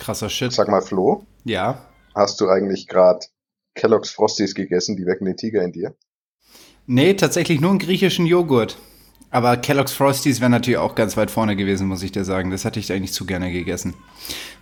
[0.00, 0.52] Krasser Shit.
[0.52, 1.78] Sag mal, Flo, Ja.
[2.16, 3.20] hast du eigentlich gerade
[3.76, 5.94] Kellogg's Frosties gegessen, die wecken den Tiger in dir?
[6.86, 8.76] Nee, tatsächlich nur einen griechischen Joghurt.
[9.32, 12.50] Aber Kellogg's Frosties wäre natürlich auch ganz weit vorne gewesen, muss ich dir sagen.
[12.50, 13.94] Das hatte ich eigentlich zu gerne gegessen.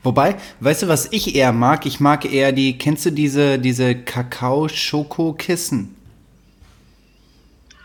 [0.03, 1.87] Wobei, weißt du, was ich eher mag?
[1.87, 5.95] Ich mag eher die, kennst du diese, diese Kakao-Schoko-Kissen?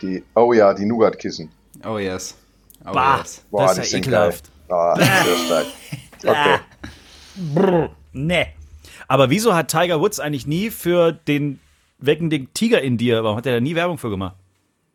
[0.01, 1.49] Die, oh ja, die Nougat-Kissen.
[1.85, 2.35] Oh yes.
[2.85, 3.41] Oh Bah, yes.
[3.49, 4.49] Boah, das ist ja ekelhaft.
[4.67, 4.77] geil.
[4.77, 5.65] Ah, sehr stark.
[6.25, 6.57] Okay.
[7.35, 8.47] Brr, nee.
[9.07, 11.59] Aber wieso hat Tiger Woods eigentlich nie für den
[11.99, 14.35] weckenden Tiger in dir, warum hat er da nie Werbung für gemacht?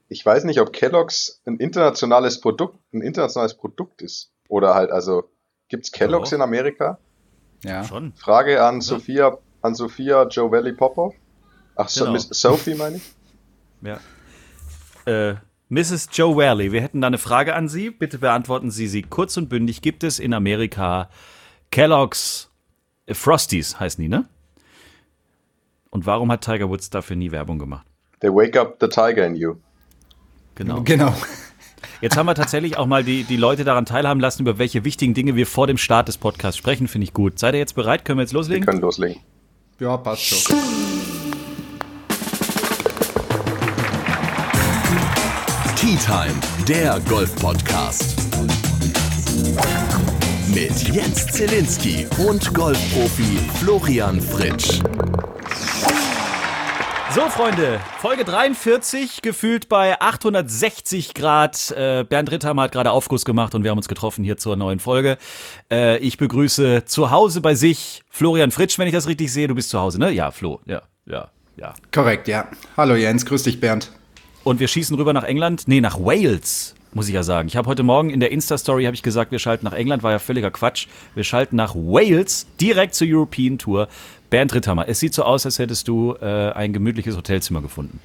[0.09, 4.33] Ich weiß nicht, ob Kellogg's ein internationales Produkt, ein internationales Produkt ist.
[4.49, 5.25] Oder halt, also,
[5.69, 6.37] gibt's Kellogg's Doch.
[6.37, 6.99] in Amerika?
[7.65, 7.85] Ja.
[7.85, 8.13] Schon.
[8.15, 11.15] Frage an Sophia, an Sophia Jovelli Popov.
[11.77, 12.13] Ach, so, Genau.
[12.13, 13.03] Miss Sophie meine ich?
[13.81, 14.01] Ja.
[15.07, 15.37] Äh,
[15.69, 16.09] Mrs.
[16.13, 17.91] Joe Werley, wir hätten da eine Frage an Sie.
[17.91, 19.83] Bitte beantworten Sie sie kurz und bündig.
[19.83, 21.09] Gibt es in Amerika
[21.71, 22.51] Kellogg's
[23.07, 24.29] äh, Frosties, heißen die, ne?
[25.91, 27.87] Und warum hat Tiger Woods dafür nie Werbung gemacht?
[28.21, 29.55] They wake up the tiger in you.
[30.55, 30.81] Genau.
[30.85, 31.15] Genau.
[32.01, 35.15] Jetzt haben wir tatsächlich auch mal die, die Leute daran teilhaben lassen, über welche wichtigen
[35.15, 36.87] Dinge wir vor dem Start des Podcasts sprechen.
[36.87, 37.39] Finde ich gut.
[37.41, 38.05] Seid ihr jetzt bereit?
[38.05, 38.67] Können wir jetzt Wir loslegen?
[38.67, 39.21] können loslegen.
[39.81, 40.57] Ja, passt schon.
[45.77, 46.35] Tea Time,
[46.67, 48.17] der Golf-Podcast.
[50.55, 54.81] Mit Jens Zelinski und Golfprofi Florian Fritsch.
[57.15, 61.71] So, Freunde, Folge 43, gefühlt bei 860 Grad.
[61.73, 64.79] Äh, Bernd Ritthammer hat gerade Aufguss gemacht und wir haben uns getroffen hier zur neuen
[64.79, 65.19] Folge.
[65.71, 69.49] Äh, ich begrüße zu Hause bei sich Florian Fritsch, wenn ich das richtig sehe.
[69.49, 70.11] Du bist zu Hause, ne?
[70.13, 71.75] Ja, Flo, ja, ja, ja.
[71.93, 72.49] Korrekt, ja.
[72.77, 73.91] Hallo Jens, grüß dich Bernd.
[74.45, 77.49] Und wir schießen rüber nach England, nee, nach Wales, muss ich ja sagen.
[77.49, 80.13] Ich habe heute Morgen in der Insta-Story habe ich gesagt, wir schalten nach England, war
[80.13, 80.87] ja völliger Quatsch.
[81.15, 83.89] Wir schalten nach Wales, direkt zur European Tour.
[84.31, 88.01] Bernd Ritthammer, es sieht so aus, als hättest du äh, ein gemütliches Hotelzimmer gefunden.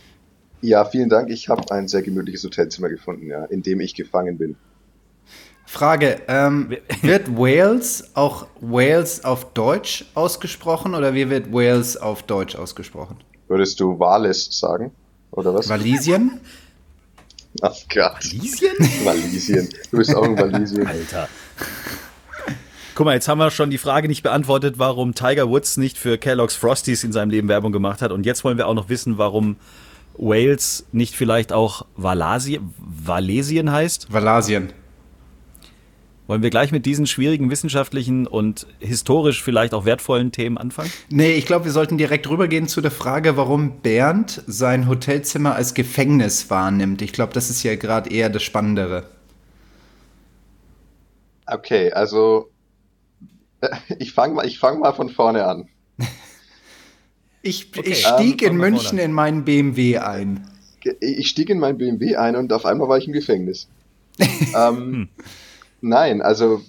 [0.61, 1.29] Ja, vielen Dank.
[1.29, 4.55] Ich habe ein sehr gemütliches Hotelzimmer gefunden, ja, in dem ich gefangen bin.
[5.66, 12.55] Frage, ähm, wird Wales auch Wales auf Deutsch ausgesprochen oder wie wird Wales auf Deutsch
[12.55, 13.17] ausgesprochen?
[13.49, 14.91] Würdest du Wales sagen?
[15.31, 15.67] Oder was?
[15.67, 16.39] Walisien?
[17.66, 18.18] Ach Gott.
[18.25, 18.75] Walisien?
[19.06, 19.69] Walisien.
[19.90, 20.85] Du bist auch in Walisien.
[20.85, 21.29] Alter.
[22.94, 26.18] Guck mal, jetzt haben wir schon die Frage nicht beantwortet, warum Tiger Woods nicht für
[26.18, 28.12] Kellogg's Frosties in seinem Leben Werbung gemacht hat.
[28.12, 29.56] Und jetzt wollen wir auch noch wissen, warum
[30.18, 34.12] Wales nicht vielleicht auch Walasi Walesien heißt.
[34.12, 34.73] Walasien.
[36.25, 40.89] Wollen wir gleich mit diesen schwierigen wissenschaftlichen und historisch vielleicht auch wertvollen Themen anfangen?
[41.09, 45.73] Nee, ich glaube, wir sollten direkt rübergehen zu der Frage, warum Bernd sein Hotelzimmer als
[45.73, 47.01] Gefängnis wahrnimmt.
[47.01, 49.03] Ich glaube, das ist ja gerade eher das Spannendere.
[51.45, 52.50] Okay, also
[54.00, 55.67] ich fange mal, ich fang mal von vorne an.
[57.45, 60.47] Ich, Okay, ich stieg ähm, in München in meinen BMW ein.
[61.01, 63.67] Ich stieg in mein BMW ein und auf einmal war ich im Gefängnis.
[64.55, 65.09] ähm,
[65.83, 66.61] nein, also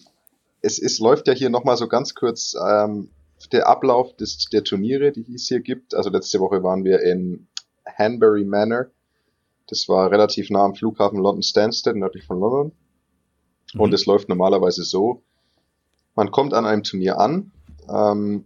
[0.60, 3.10] es, es läuft ja hier nochmal so ganz kurz ähm,
[3.52, 5.94] der Ablauf des, der Turniere, die es hier gibt.
[5.94, 7.46] Also letzte Woche waren wir in
[7.98, 8.86] Hanbury Manor.
[9.66, 12.72] Das war relativ nah am Flughafen London Stansted, nördlich von London.
[13.76, 15.22] Und es läuft normalerweise so,
[16.14, 17.50] man kommt an einem Turnier an,
[17.88, 18.44] ähm,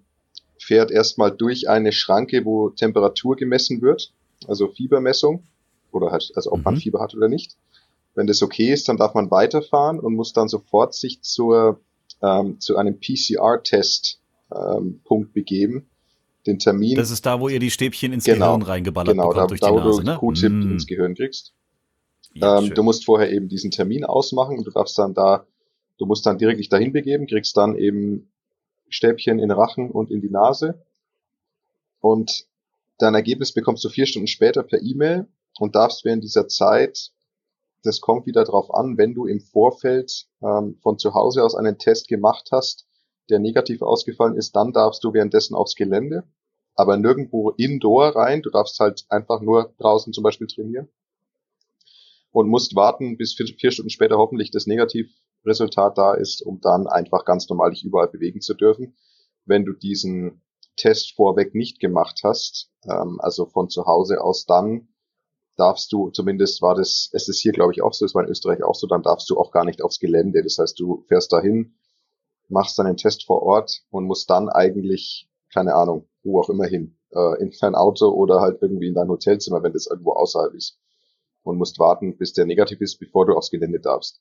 [0.58, 4.12] fährt erstmal durch eine Schranke, wo Temperatur gemessen wird,
[4.46, 5.44] also Fiebermessung,
[5.92, 6.78] oder halt, also ob man Mhm.
[6.78, 7.56] Fieber hat oder nicht.
[8.18, 11.78] Wenn das okay ist, dann darf man weiterfahren und muss dann sofort sich zur,
[12.20, 14.18] ähm, zu einem PCR-Test
[14.52, 15.00] ähm,
[15.32, 15.88] begeben.
[16.44, 19.46] Den Termin Das ist da, wo ihr die Stäbchen ins Genau, Gehirn reingeballert genau, da,
[19.46, 20.16] bekommt durch da die wo Nase, du ne?
[20.16, 20.72] Q-Tip Mm.
[20.72, 21.52] ins Gehirn kriegst.
[22.34, 25.46] Ja, ähm, du musst vorher eben diesen Termin ausmachen und du darfst dann da,
[25.98, 28.32] du musst dann direkt dich dahin begeben, kriegst dann eben
[28.88, 30.82] Stäbchen in Rachen und in die Nase
[32.00, 32.46] und
[32.98, 35.28] dein Ergebnis bekommst du vier Stunden später per E-Mail
[35.60, 37.12] und darfst während dieser Zeit,
[37.82, 41.78] das kommt wieder drauf an, wenn du im Vorfeld ähm, von zu Hause aus einen
[41.78, 42.86] Test gemacht hast,
[43.30, 46.24] der negativ ausgefallen ist, dann darfst du währenddessen aufs Gelände,
[46.74, 48.42] aber nirgendwo indoor rein.
[48.42, 50.88] Du darfst halt einfach nur draußen zum Beispiel trainieren
[52.32, 56.86] und musst warten, bis vier, vier Stunden später hoffentlich das Negativresultat da ist, um dann
[56.86, 58.96] einfach ganz normal dich überall bewegen zu dürfen.
[59.44, 60.42] Wenn du diesen
[60.76, 64.88] Test vorweg nicht gemacht hast, ähm, also von zu Hause aus, dann
[65.58, 68.30] darfst du, zumindest war das, es ist hier glaube ich auch so, es war in
[68.30, 70.42] Österreich auch so, dann darfst du auch gar nicht aufs Gelände.
[70.42, 71.74] Das heißt, du fährst dahin,
[72.48, 76.66] machst dann den Test vor Ort und musst dann eigentlich, keine Ahnung, wo auch immer
[76.66, 80.54] hin, äh, in dein Auto oder halt irgendwie in dein Hotelzimmer, wenn das irgendwo außerhalb
[80.54, 80.78] ist
[81.42, 84.20] und musst warten, bis der negativ ist, bevor du aufs Gelände darfst.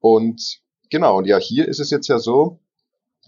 [0.00, 0.60] Und
[0.90, 2.60] genau, und ja, hier ist es jetzt ja so,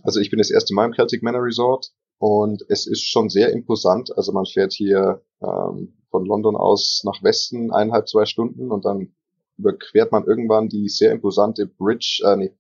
[0.03, 3.53] Also ich bin das erste Mal im Celtic Manor Resort und es ist schon sehr
[3.53, 4.17] imposant.
[4.17, 9.13] Also man fährt hier ähm, von London aus nach Westen eineinhalb, zwei Stunden und dann
[9.57, 12.53] überquert man irgendwann die sehr imposante Bridge, äh, nee,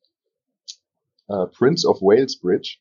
[1.28, 2.78] äh, Prince of Wales Bridge.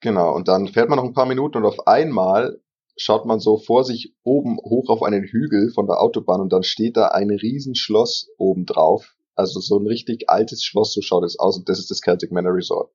[0.00, 2.60] Genau, und dann fährt man noch ein paar Minuten und auf einmal
[2.96, 6.62] schaut man so vor sich oben hoch auf einen Hügel von der Autobahn und dann
[6.62, 9.14] steht da ein Riesenschloss oben drauf.
[9.34, 12.30] Also so ein richtig altes Schloss, so schaut es aus und das ist das Celtic
[12.30, 12.90] Manor Resort.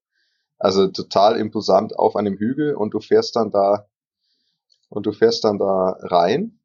[0.57, 3.87] Also total imposant auf einem Hügel und du fährst dann da
[4.89, 6.59] und du fährst dann da rein.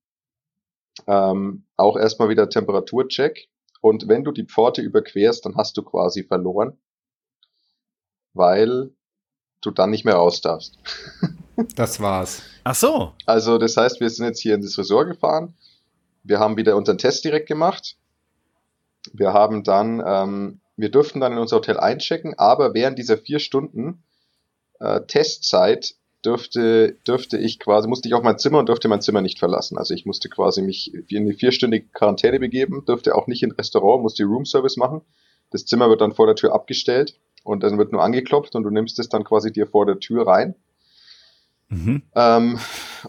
[1.07, 3.49] Ähm, auch erstmal wieder Temperaturcheck.
[3.81, 6.79] Und wenn du die Pforte überquerst, dann hast du quasi verloren,
[8.35, 8.91] weil
[9.63, 10.79] du dann nicht mehr raus darfst.
[11.77, 12.41] Das war's.
[12.65, 13.13] Ach so.
[13.27, 15.55] Also das heißt, wir sind jetzt hier in das Resort gefahren.
[16.23, 17.97] Wir haben wieder unseren Test direkt gemacht.
[19.13, 23.39] Wir haben dann, ähm, wir durften dann in unser Hotel einchecken, aber während dieser vier
[23.39, 24.03] Stunden
[24.81, 25.95] äh, Testzeit
[26.25, 29.79] dürfte, dürfte ich quasi, musste ich auf mein Zimmer und durfte mein Zimmer nicht verlassen.
[29.79, 34.03] Also ich musste quasi mich in eine vierstündige Quarantäne begeben, durfte auch nicht in Restaurant,
[34.03, 35.03] musste Roomservice machen.
[35.51, 38.71] Das Zimmer wird dann vor der Tür abgestellt und dann wird nur angeklopft und du
[38.71, 40.55] nimmst es dann quasi dir vor der Tür rein.
[41.69, 42.03] Mhm.
[42.15, 42.59] Ähm,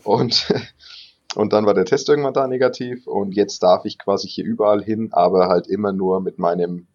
[0.03, 0.53] und,
[1.35, 4.83] und dann war der Test irgendwann da negativ und jetzt darf ich quasi hier überall
[4.83, 6.87] hin, aber halt immer nur mit meinem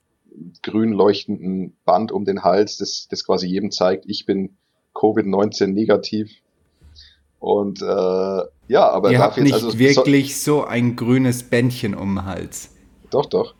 [0.62, 4.56] grün leuchtenden Band um den Hals, das, das quasi jedem zeigt, ich bin
[4.94, 6.30] Covid-19 negativ.
[7.38, 12.24] Und äh, ja, aber Ihr habt nicht also wirklich so ein grünes Bändchen um den
[12.24, 12.70] Hals.
[13.10, 13.54] Doch, doch.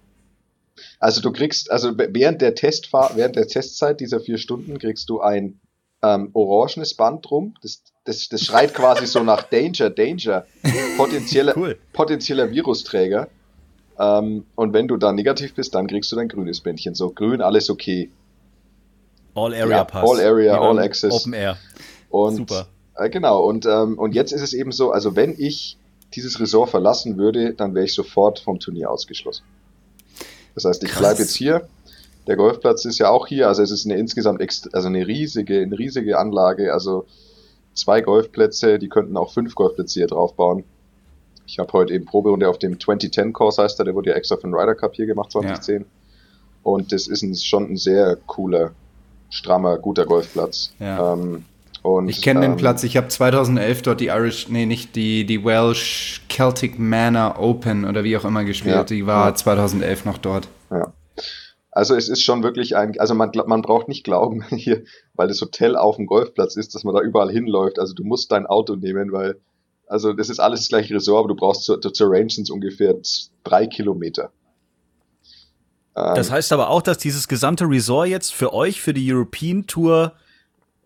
[0.98, 5.20] Also du kriegst, also während der Testfahr während der Testzeit dieser vier Stunden kriegst du
[5.20, 5.60] ein
[6.02, 7.54] ähm, orangenes Band drum.
[7.62, 10.46] Das, das, das schreit quasi so nach Danger, Danger.
[10.96, 11.78] Potenzieller, Cool.
[11.92, 13.28] potenzieller Virusträger.
[13.98, 16.94] Ähm, und wenn du da negativ bist, dann kriegst du dein grünes Bändchen.
[16.94, 18.10] So grün, alles okay.
[19.34, 20.08] All Area Ja, Pass.
[20.08, 21.12] All Area, All Access.
[21.12, 21.56] Open Air.
[22.10, 22.66] Und Super.
[22.96, 25.76] Äh, genau, und, ähm, und jetzt ist es eben so, also wenn ich
[26.14, 29.44] dieses Resort verlassen würde, dann wäre ich sofort vom Turnier ausgeschlossen.
[30.54, 31.68] Das heißt, ich bleibe jetzt hier.
[32.26, 34.40] Der Golfplatz ist ja auch hier, also es ist eine insgesamt
[34.72, 37.06] also eine riesige, eine riesige Anlage, also
[37.74, 40.64] zwei Golfplätze, die könnten auch fünf Golfplätze hier drauf bauen.
[41.46, 44.36] Ich habe heute eben Proberunde auf dem 2010 Course heißt der, der wurde ja extra
[44.36, 45.84] für den Ryder Cup hier gemacht 2010.
[46.62, 48.72] Und das ist ein, schon ein sehr cooler,
[49.30, 50.72] strammer, guter Golfplatz.
[50.80, 51.12] Ja.
[51.12, 51.44] Ähm,
[51.82, 52.82] und, Ich kenne den ähm, Platz.
[52.82, 58.02] Ich habe 2011 dort die Irish, nee, nicht die, die Welsh Celtic Manor Open oder
[58.02, 58.74] wie auch immer gespielt.
[58.74, 59.34] Ja, Die war ja.
[59.34, 60.48] 2011 noch dort.
[60.70, 60.92] Ja.
[61.70, 64.82] Also es ist schon wirklich ein, also man, man braucht nicht glauben hier,
[65.14, 67.78] weil das Hotel auf dem Golfplatz ist, dass man da überall hinläuft.
[67.78, 69.36] Also du musst dein Auto nehmen, weil,
[69.86, 72.50] also das ist alles das gleiche Resort, aber du brauchst zur, zur Range sind es
[72.50, 72.94] ungefähr
[73.44, 74.30] drei Kilometer.
[75.96, 79.66] Ähm, Das heißt aber auch, dass dieses gesamte Resort jetzt für euch, für die European
[79.66, 80.12] Tour,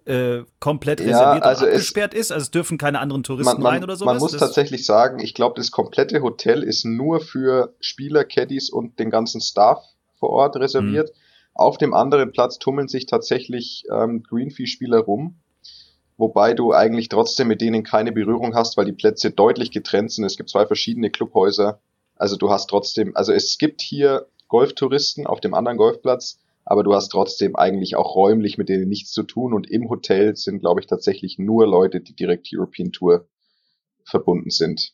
[0.07, 2.33] äh, komplett Ja, reserviert also und es- abgesperrt ist?
[2.33, 4.15] Also es dürfen keine anderen Touristen man, man, rein oder sowas?
[4.15, 8.71] man muss Das- tatsächlich sagen, ich glaube, das komplette Hotel ist nur für Spieler, Caddies
[8.71, 9.79] und den ganzen Staff
[10.19, 11.11] vor Ort reserviert.
[11.11, 11.15] Mhm.
[11.55, 15.37] Auf dem anderen Platz tummeln sich tatsächlich ähm, Greenfee-Spieler rum,
[16.21, 20.25] wobei du eigentlich trotzdem mit denen keine Berührung hast, weil die Plätze deutlich getrennt sind.
[20.25, 21.81] Es gibt zwei verschiedene Clubhäuser.
[22.17, 26.95] Also du hast trotzdem, also es gibt hier Golftouristen auf dem anderen Golfplatz, aber du
[26.95, 30.81] hast trotzdem eigentlich auch räumlich mit denen nichts zu tun und im Hotel sind, glaube
[30.81, 33.27] ich, tatsächlich nur Leute, die direkt European Tour
[34.05, 34.93] verbunden sind.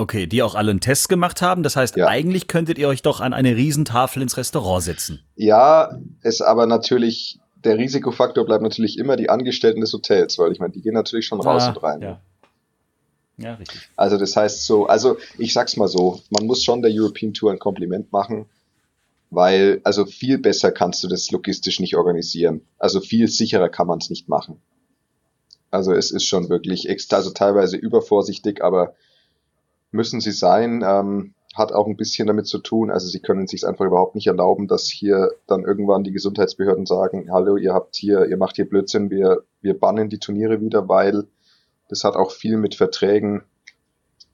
[0.00, 1.62] Okay, die auch alle einen Test gemacht haben.
[1.62, 2.06] Das heißt, Ja.
[2.06, 5.20] eigentlich könntet ihr euch doch an eine Riesentafel ins Restaurant setzen.
[5.34, 10.60] Ja, es aber natürlich, der Risikofaktor bleibt natürlich immer die Angestellten des Hotels, weil ich
[10.60, 12.02] meine, die gehen natürlich schon raus Ah, und rein.
[12.02, 12.20] Ja.
[13.38, 13.88] ja, richtig.
[13.96, 17.50] Also das heißt so, also ich sag's mal so, man muss schon der European Tour
[17.50, 18.46] ein Kompliment machen,
[19.30, 22.62] weil also viel besser kannst du das logistisch nicht organisieren.
[22.78, 24.60] Also viel sicherer kann man es nicht machen.
[25.70, 28.94] Also es ist schon wirklich also teilweise übervorsichtig, aber
[29.90, 32.90] müssen sie sein, ähm, hat auch ein bisschen damit zu tun.
[32.90, 37.32] Also sie können sich einfach überhaupt nicht erlauben, dass hier dann irgendwann die Gesundheitsbehörden sagen,
[37.32, 41.24] hallo, ihr habt hier, ihr macht hier Blödsinn, wir, wir bannen die Turniere wieder, weil
[41.88, 43.42] das hat auch viel mit Verträgen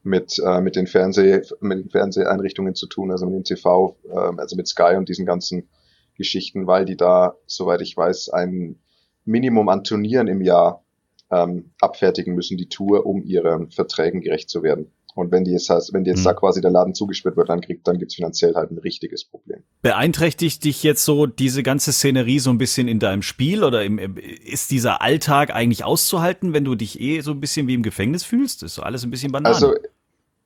[0.02, 4.32] mit, äh, mit, den Fernseh, mit den Fernseheinrichtungen zu tun, also mit dem TV, äh,
[4.36, 5.68] also mit Sky und diesen ganzen
[6.16, 8.78] Geschichten, weil die da, soweit ich weiß, ein
[9.24, 10.84] Minimum an Turnieren im Jahr
[11.30, 14.92] ähm, abfertigen müssen, die Tour, um ihren Verträgen gerecht zu werden.
[15.14, 16.24] Und wenn die jetzt heißt, wenn die jetzt Mhm.
[16.24, 19.62] da quasi der Laden zugesperrt wird, dann kriegt, dann gibt's finanziell halt ein richtiges Problem.
[19.80, 23.98] Beeinträchtigt dich jetzt so diese ganze Szenerie so ein bisschen in deinem Spiel oder im,
[24.16, 28.24] ist dieser Alltag eigentlich auszuhalten, wenn du dich eh so ein bisschen wie im Gefängnis
[28.24, 28.64] fühlst?
[28.64, 29.52] Ist so alles ein bisschen banal.
[29.54, 29.74] Also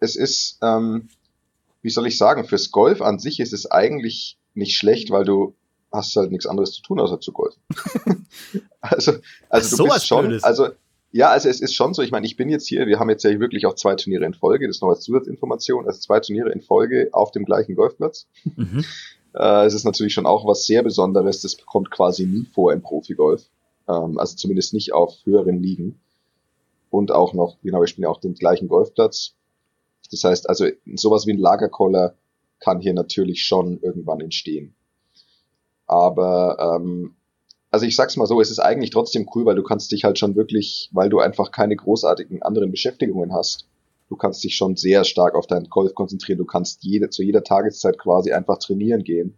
[0.00, 1.08] es ist, ähm,
[1.80, 5.54] wie soll ich sagen, fürs Golf an sich ist es eigentlich nicht schlecht, weil du
[5.90, 7.62] hast halt nichts anderes zu tun, außer zu golfen.
[8.82, 9.12] also,
[9.48, 10.44] also Ach, du bist schon, Blödes.
[10.44, 10.68] also
[11.10, 13.24] ja, also es ist schon so, ich meine, ich bin jetzt hier, wir haben jetzt
[13.24, 16.50] ja wirklich auch zwei Turniere in Folge, das ist noch als Zusatzinformation, also zwei Turniere
[16.50, 18.26] in Folge auf dem gleichen Golfplatz.
[18.56, 18.84] Mhm.
[19.34, 22.80] Äh, es ist natürlich schon auch was sehr Besonderes, das kommt quasi nie vor im
[22.80, 23.44] Profigolf.
[23.86, 26.00] Ähm, also zumindest nicht auf höheren Ligen.
[26.90, 29.34] Und auch noch, genau, wir spielen ja auch den gleichen Golfplatz.
[30.10, 32.14] Das heißt, also sowas wie ein Lagerkoller
[32.58, 34.74] kann hier natürlich schon irgendwann entstehen.
[35.86, 37.14] Aber ähm,
[37.70, 40.18] also ich sag's mal so, es ist eigentlich trotzdem cool, weil du kannst dich halt
[40.18, 43.68] schon wirklich, weil du einfach keine großartigen anderen Beschäftigungen hast,
[44.08, 46.38] du kannst dich schon sehr stark auf deinen Golf konzentrieren.
[46.38, 49.34] Du kannst jede, zu jeder Tageszeit quasi einfach trainieren gehen.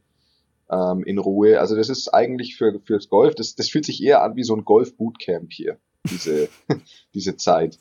[0.71, 1.59] Ähm, in Ruhe.
[1.59, 4.55] Also das ist eigentlich für, fürs Golf, das, das fühlt sich eher an wie so
[4.55, 6.49] ein Golf-Bootcamp hier, diese,
[7.15, 7.81] diese Zeit.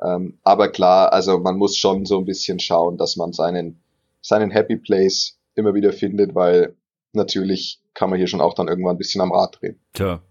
[0.00, 3.80] Ähm, aber klar, also man muss schon so ein bisschen schauen, dass man seinen,
[4.20, 6.76] seinen Happy Place immer wieder findet, weil
[7.12, 9.80] natürlich kann man hier schon auch dann irgendwann ein bisschen am Rad drehen.
[9.92, 10.22] Tja.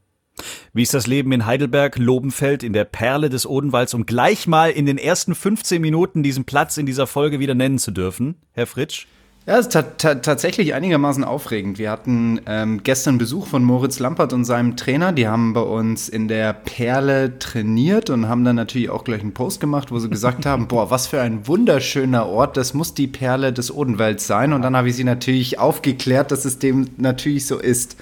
[0.71, 4.69] Wie ist das Leben in Heidelberg, Lobenfeld, in der Perle des Odenwalds, um gleich mal
[4.69, 8.67] in den ersten 15 Minuten diesen Platz in dieser Folge wieder nennen zu dürfen, Herr
[8.67, 9.07] Fritsch?
[9.47, 11.77] Ja, es ist ta ta tatsächlich einigermaßen aufregend.
[11.77, 15.13] Wir hatten ähm, gestern Besuch von Moritz Lampert und seinem Trainer.
[15.13, 19.33] Die haben bei uns in der Perle trainiert und haben dann natürlich auch gleich einen
[19.33, 23.07] Post gemacht, wo sie gesagt haben, boah, was für ein wunderschöner Ort, das muss die
[23.07, 24.51] Perle des Odenwalds sein.
[24.51, 27.95] Und dann habe ich sie natürlich aufgeklärt, dass es dem natürlich so ist.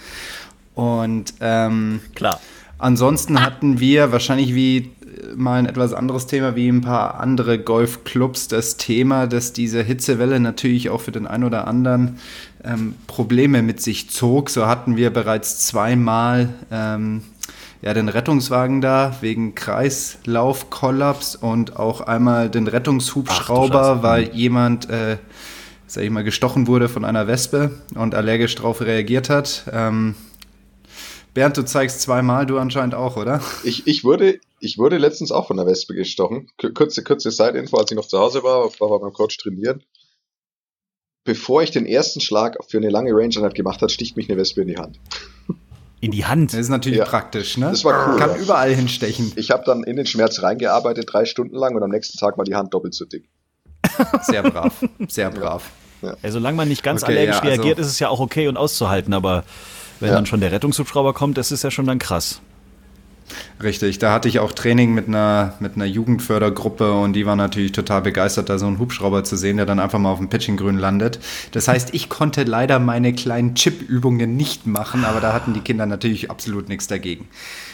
[0.73, 2.39] Und ähm, Klar.
[2.79, 4.94] Ansonsten hatten wir wahrscheinlich wie
[5.35, 10.39] mal ein etwas anderes Thema wie ein paar andere Golfclubs das Thema, dass diese Hitzewelle
[10.39, 12.19] natürlich auch für den einen oder anderen
[12.63, 14.49] ähm, Probleme mit sich zog.
[14.49, 17.21] So hatten wir bereits zweimal ähm,
[17.81, 24.03] ja, den Rettungswagen da wegen Kreislaufkollaps und auch einmal den Ach Rettungshubschrauber, Scheiße.
[24.03, 25.17] weil jemand, äh,
[25.87, 29.65] sag ich mal, gestochen wurde von einer Wespe und allergisch darauf reagiert hat.
[29.71, 30.15] Ähm,
[31.35, 33.41] Bernd, du zeigst zweimal, du anscheinend auch, oder?
[33.63, 36.49] Ich, ich wurde, ich wurde letztens auch von der Wespe gestochen.
[36.73, 39.83] Kurze, kurze Side-Info, als ich noch zu Hause war, war bei meinem Coach trainieren.
[41.25, 44.61] Bevor ich den ersten Schlag für eine lange Range-Einheit gemacht hat, sticht mich eine Wespe
[44.61, 44.99] in die Hand.
[45.99, 46.53] In die Hand.
[46.53, 47.05] Das ist natürlich Ja.
[47.05, 47.69] praktisch, ne?
[47.71, 48.37] Das war cool, Kann ja.
[48.37, 49.33] überall hinstechen.
[49.35, 52.45] Ich habe dann in den Schmerz reingearbeitet, drei Stunden lang, und am nächsten Tag war
[52.45, 53.27] die Hand doppelt so dick.
[54.21, 54.83] Sehr brav.
[55.09, 55.69] Sehr brav.
[56.01, 58.47] Ja, solange man nicht ganz Okay, allergisch ja, also- reagiert, ist es ja auch okay
[58.47, 59.43] und auszuhalten, aber
[59.99, 60.15] wenn Ja.
[60.15, 62.41] dann schon der Rettungshubschrauber kommt, das ist ja schon dann krass.
[63.61, 63.97] Richtig.
[63.97, 68.01] Da hatte ich auch Training mit einer, mit einer Jugendfördergruppe und die war natürlich total
[68.01, 71.19] begeistert, da so einen Hubschrauber zu sehen, der dann einfach mal auf dem Pitchinggrün landet.
[71.51, 75.85] Das heißt, ich konnte leider meine kleinen Chip-Übungen nicht machen, aber da hatten die Kinder
[75.87, 77.27] natürlich absolut nichts dagegen.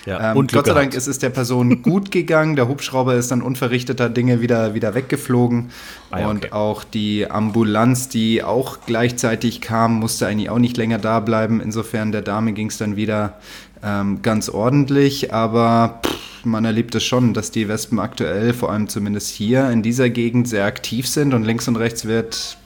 [0.06, 2.56] Ja, Ähm, und Glück Gott sei Dank ist es der Person gut gegangen.
[2.56, 5.70] Der Hubschrauber ist dann unverrichteter Dinge wieder, wieder weggeflogen.
[6.10, 6.36] Ah ja, okay.
[6.36, 11.62] Und auch die Ambulanz, die auch gleichzeitig kam, musste eigentlich auch nicht länger da bleiben.
[11.62, 13.40] Insofern der Dame ging es dann wieder
[13.84, 15.34] ähm, ganz ordentlich.
[15.34, 19.84] Aber pff, man erlebt es schon, dass die Wespen aktuell, vor allem zumindest hier in
[19.84, 21.34] dieser Gegend, sehr aktiv sind.
[21.34, 22.58] Und links und rechts wird,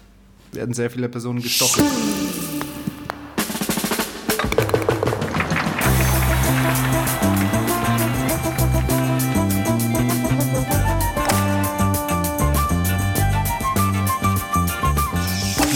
[0.54, 1.84] werden sehr viele Personen gestochen.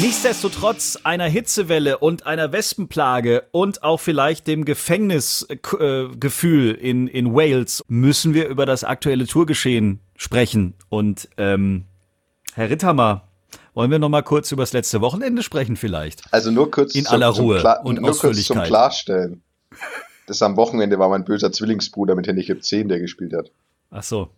[0.02, 8.34] Nichtsdestotrotz einer Hitzewelle und einer Wespenplage und auch vielleicht dem Gefängnisgefühl in, in Wales müssen
[8.34, 10.74] wir über das aktuelle Tourgeschehen sprechen.
[10.88, 11.84] Und ähm,
[12.54, 13.28] Herr Ritthammer,
[13.74, 16.24] wollen wir noch mal kurz über das letzte Wochenende sprechen vielleicht?
[16.32, 18.64] Also nur kurz In aller Ruhe Klar- und nur kurz zum.
[18.64, 19.42] Klarstellen.
[20.28, 23.52] Das am Wochenende war mein böser Zwillingsbruder mit Handicap 10, der gespielt hat.
[23.92, 24.30] Ach so,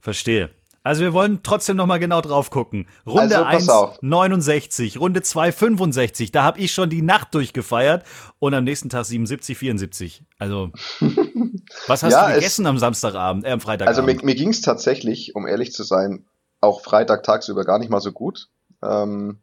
[0.00, 0.48] verstehe.
[0.84, 2.86] Also wir wollen trotzdem noch mal genau drauf gucken.
[3.06, 3.98] Runde Also, pass 1, auf.
[4.02, 6.30] 69, Runde 2, 65.
[6.30, 8.04] Da habe ich schon die Nacht durchgefeiert
[8.38, 10.24] und am nächsten Tag 77, 74.
[10.38, 10.70] Also,
[11.86, 13.88] was hast Ja, du es- gegessen am Samstagabend, äh, am Freitagabend?
[13.98, 16.26] Also mir, mir ging es tatsächlich, um ehrlich zu sein,
[16.60, 18.48] auch Freitag tagsüber gar nicht mal so gut.
[18.82, 19.38] Ähm,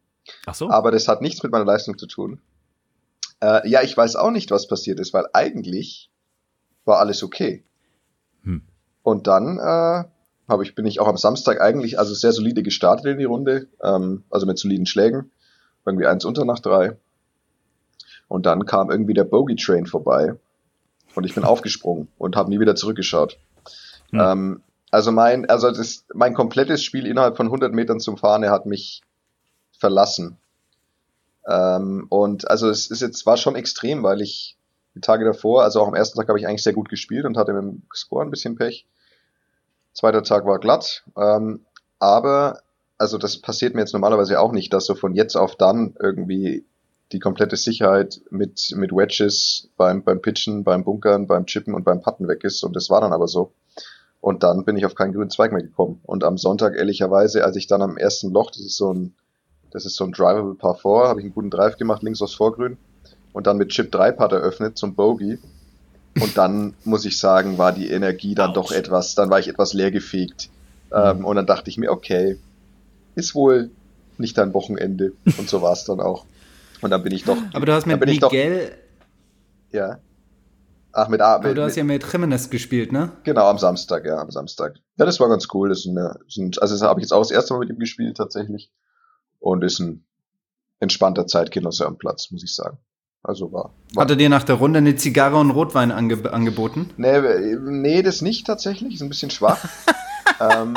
[0.46, 2.40] Ach so, aber das hat nichts mit meiner Leistung zu tun.
[3.42, 6.12] Äh, ja, ich weiß auch nicht, was passiert ist, weil eigentlich
[6.86, 7.64] war alles okay.
[8.44, 8.62] Hm.
[9.02, 10.04] Und dann äh,
[10.52, 13.68] hab ich, bin ich auch am Samstag eigentlich also sehr solide gestartet in die Runde,
[13.84, 15.32] ähm, also mit soliden Schlägen,
[15.86, 16.98] irgendwie eins unter nach drei.
[18.28, 20.36] Und dann kam irgendwie der Bogey Train vorbei
[21.16, 23.38] und ich bin aufgesprungen und habe nie wieder zurückgeschaut.
[24.12, 24.20] Hm.
[24.20, 28.66] Ähm, also mein, also das, mein komplettes Spiel innerhalb von 100 Metern zum Fahne hat
[28.66, 29.02] mich
[29.72, 30.38] verlassen.
[31.48, 34.58] Ähm, und also es ist jetzt war schon extrem, weil ich
[34.96, 37.38] die Tage davor, also auch am ersten Tag habe ich eigentlich sehr gut gespielt und
[37.38, 38.86] hatte mit dem Score ein bisschen Pech.
[39.94, 41.66] Zweiter Tag war glatt, ähm,
[42.00, 42.62] aber
[42.98, 46.66] also das passiert mir jetzt normalerweise auch nicht, dass so von jetzt auf dann irgendwie
[47.12, 52.02] die komplette Sicherheit mit, mit Wedges beim, beim Pitchen, beim Bunkern, beim Chippen und beim
[52.02, 52.64] Putten weg ist.
[52.64, 53.54] Und das war dann aber so.
[54.22, 56.00] Und dann bin ich auf keinen grünen Zweig mehr gekommen.
[56.04, 59.16] Und am Sonntag, ehrlicherweise, als ich dann am ersten Loch, das ist so ein,
[59.72, 62.36] das ist so ein Drivable Par 4, habe ich einen guten Drive gemacht, links aus
[62.36, 62.78] Vorgrün.
[63.34, 65.40] Und dann mit Chip 3 Putt eröffnet zum Bogey.
[66.20, 69.74] Und dann, muss ich sagen, war die Energie dann doch etwas, dann war ich etwas
[69.74, 70.50] leergefegt.
[70.94, 71.26] Ähm, mhm.
[71.26, 72.38] und dann dachte ich mir, okay,
[73.16, 73.72] ist wohl
[74.18, 75.14] nicht dein Wochenende.
[75.38, 76.26] Und so war es dann auch.
[76.82, 77.38] Und dann bin ich doch.
[77.54, 78.20] Aber du hast mit Miguel.
[78.20, 80.00] Doch, ja.
[80.94, 81.36] Ach, mit A.
[81.36, 83.12] Aber du hast ja mit Jimenez gespielt, ne?
[83.24, 84.76] Genau, am Samstag, ja, am Samstag.
[84.98, 85.70] Ja, das war ganz cool.
[85.70, 88.18] Das ist eine, also das habe ich jetzt auch das erste Mal mit ihm gespielt,
[88.18, 88.72] tatsächlich.
[89.40, 90.06] Und ist ein
[90.80, 92.78] entspannter Zeitgenosse am Platz, muss ich sagen.
[93.24, 93.72] Also war.
[93.94, 96.90] war Hat er dir nach der Runde eine Zigarre und Rotwein ange angeboten?
[96.98, 98.96] Nee, nee, das nicht tatsächlich.
[98.96, 99.64] Ist ein bisschen schwach.
[100.40, 100.74] ähm,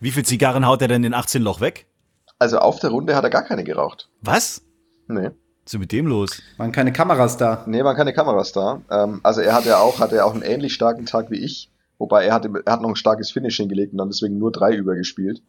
[0.00, 1.86] Wie viel Zigarren haut er denn in 18 Loch weg?
[2.38, 4.10] Also auf der Runde hat er gar keine geraucht.
[4.20, 4.62] Was?
[5.06, 5.30] Nee.
[5.64, 6.42] Was ist mit dem los?
[6.56, 7.62] Waren keine Kameras da?
[7.66, 8.82] Nee, waren keine Kameras da.
[8.90, 11.70] Ähm, also er hatte auch, hatte auch einen ähnlich starken Tag wie ich.
[11.98, 14.74] Wobei er, hatte, er hat noch ein starkes Finish hingelegt und dann deswegen nur drei
[14.74, 15.40] übergespielt.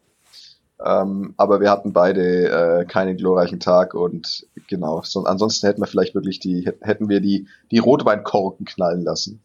[0.84, 5.02] Ähm, aber wir hatten beide äh, keinen glorreichen Tag und genau.
[5.02, 9.42] So, ansonsten hätten wir vielleicht wirklich die, hätten wir die, die Rotweinkorken knallen lassen.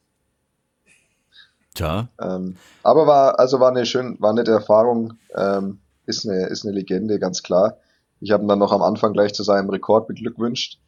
[1.76, 2.10] Tja.
[2.20, 5.14] Ähm, aber war, also war eine schön, war eine nette Erfahrung.
[5.36, 7.78] Ähm, ist eine, ist eine Legende, ganz klar.
[8.20, 10.80] Ich habe ihn dann noch am Anfang gleich zu seinem Rekord beglückwünscht.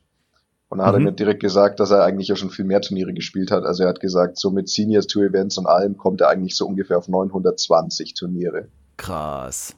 [0.69, 0.87] Und dann mhm.
[0.87, 1.05] hat er mhm.
[1.05, 3.63] mir direkt gesagt, dass er eigentlich ja schon viel mehr Turniere gespielt hat.
[3.63, 6.65] Also er hat gesagt, so mit Seniors Tour Events und allem kommt er eigentlich so
[6.65, 8.67] ungefähr auf 920 Turniere.
[8.97, 9.75] Krass.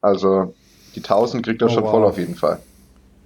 [0.00, 0.54] Also
[0.94, 1.90] die 1000 kriegt er oh, schon wow.
[1.90, 2.60] voll auf jeden Fall.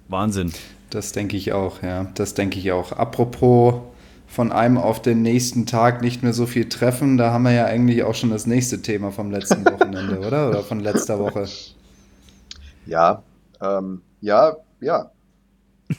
[0.07, 0.51] Wahnsinn.
[0.89, 2.05] Das denke ich auch, ja.
[2.15, 2.91] Das denke ich auch.
[2.91, 3.81] Apropos
[4.27, 7.65] von einem auf den nächsten Tag nicht mehr so viel treffen, da haben wir ja
[7.65, 10.49] eigentlich auch schon das nächste Thema vom letzten Wochenende, oder?
[10.49, 11.47] Oder von letzter Woche.
[12.85, 13.23] Ja,
[13.61, 15.11] ähm, ja, ja.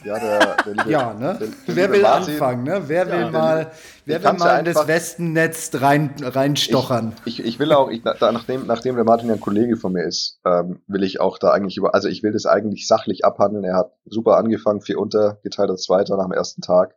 [0.03, 1.37] Ja, der, der liebe, ja ne?
[1.39, 2.83] Der, der wer will Martin, anfangen, ne?
[2.87, 3.71] Wer will ja, mal,
[4.05, 7.13] wer will mal in das Westennetz rein, reinstochern?
[7.25, 9.93] Ich, ich, ich will auch, ich, da, nachdem, nachdem der Martin ja ein Kollege von
[9.93, 13.23] mir ist, ähm, will ich auch da eigentlich über, also ich will das eigentlich sachlich
[13.25, 13.63] abhandeln.
[13.63, 16.95] Er hat super angefangen, vier unter, geteilter Zweiter nach dem ersten Tag.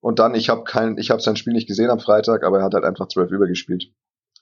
[0.00, 2.64] Und dann, ich habe kein, ich habe sein Spiel nicht gesehen am Freitag, aber er
[2.64, 3.92] hat halt einfach zwölf übergespielt.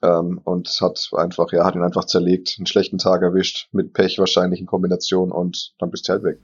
[0.01, 4.19] Ähm, und hat einfach, ja, hat ihn einfach zerlegt, einen schlechten Tag erwischt, mit Pech
[4.21, 6.39] wahrscheinlich in Kombination und dann bist du halt weg.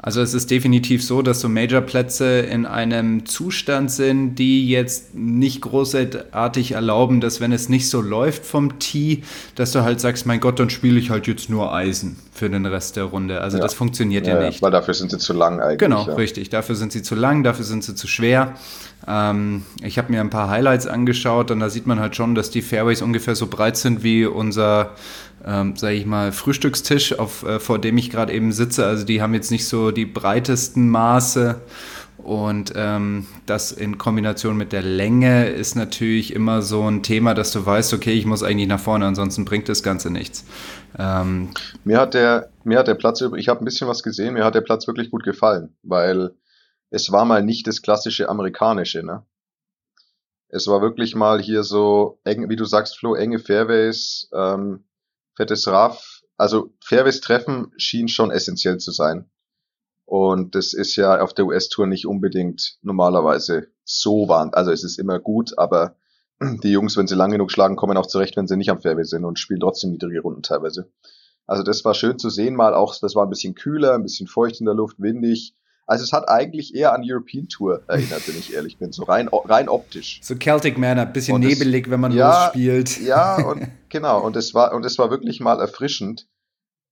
[0.00, 5.60] Also es ist definitiv so, dass so Major-Plätze in einem Zustand sind, die jetzt nicht
[5.60, 9.24] großartig erlauben, dass wenn es nicht so läuft vom Tee,
[9.56, 12.64] dass du halt sagst, mein Gott, dann spiele ich halt jetzt nur Eisen für den
[12.64, 13.40] Rest der Runde.
[13.40, 13.62] Also ja.
[13.62, 14.62] das funktioniert ja, ja, nicht.
[14.62, 15.78] Weil dafür sind sie zu lang eigentlich.
[15.78, 16.14] Genau, ja.
[16.14, 16.48] richtig.
[16.48, 18.54] Dafür sind sie zu lang, dafür sind sie zu schwer.
[19.06, 22.50] Ähm, ich habe mir ein paar Highlights angeschaut und da sieht man halt schon, dass
[22.50, 24.94] die Fairways ungefähr so breit sind wie unser
[25.44, 28.84] ähm, sage ich mal, Frühstückstisch, auf, äh, vor dem ich gerade eben sitze.
[28.84, 31.60] Also die haben jetzt nicht so die breitesten Maße.
[32.18, 37.52] Und ähm, das in Kombination mit der Länge ist natürlich immer so ein Thema, dass
[37.52, 40.44] du weißt, okay, ich muss eigentlich nach vorne, ansonsten bringt das Ganze nichts.
[40.98, 41.50] Ähm,
[41.84, 44.56] mir hat der, mir hat der Platz, ich habe ein bisschen was gesehen, mir hat
[44.56, 46.32] der Platz wirklich gut gefallen, weil
[46.90, 49.24] es war mal nicht das klassische amerikanische, ne?
[50.50, 54.84] Es war wirklich mal hier so eng, wie du sagst, Flo, enge Fairways, ähm,
[55.34, 56.22] fettes Raff.
[56.38, 59.30] Also Fairways treffen schien schon essentiell zu sein.
[60.06, 64.48] Und das ist ja auf der US-Tour nicht unbedingt normalerweise so wahr.
[64.54, 65.96] Also es ist immer gut, aber
[66.62, 69.04] die Jungs, wenn sie lang genug schlagen, kommen auch zurecht, wenn sie nicht am Fairway
[69.04, 70.90] sind und spielen trotzdem niedrige Runden teilweise.
[71.46, 74.28] Also das war schön zu sehen, mal auch, das war ein bisschen kühler, ein bisschen
[74.28, 75.54] feucht in der Luft, windig.
[75.88, 79.28] Also es hat eigentlich eher an European Tour erinnert, wenn ich ehrlich bin, so rein,
[79.28, 80.20] rein optisch.
[80.22, 83.00] So Celtic Manor, bisschen und nebelig, das, wenn man ja, losspielt.
[83.00, 86.28] Ja, und genau, und es war, und es war wirklich mal erfrischend,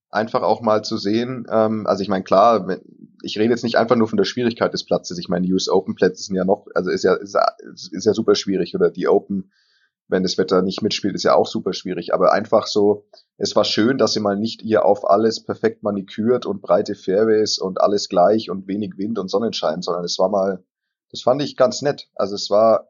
[0.08, 2.66] einfach auch mal zu sehen, ähm, also ich meine, klar,
[3.20, 5.68] ich rede jetzt nicht einfach nur von der Schwierigkeit des Platzes, ich meine, die US
[5.68, 7.36] Open Plätze sind ja noch, also ist ja, ist,
[7.92, 9.50] ist ja super schwierig, oder die Open
[10.08, 12.14] wenn das Wetter nicht mitspielt, ist ja auch super schwierig.
[12.14, 13.06] Aber einfach so,
[13.38, 17.58] es war schön, dass sie mal nicht ihr auf alles perfekt manikürt und breite Fairways
[17.58, 20.64] und alles gleich und wenig Wind und Sonnenschein, sondern es war mal,
[21.10, 22.08] das fand ich ganz nett.
[22.14, 22.88] Also es war,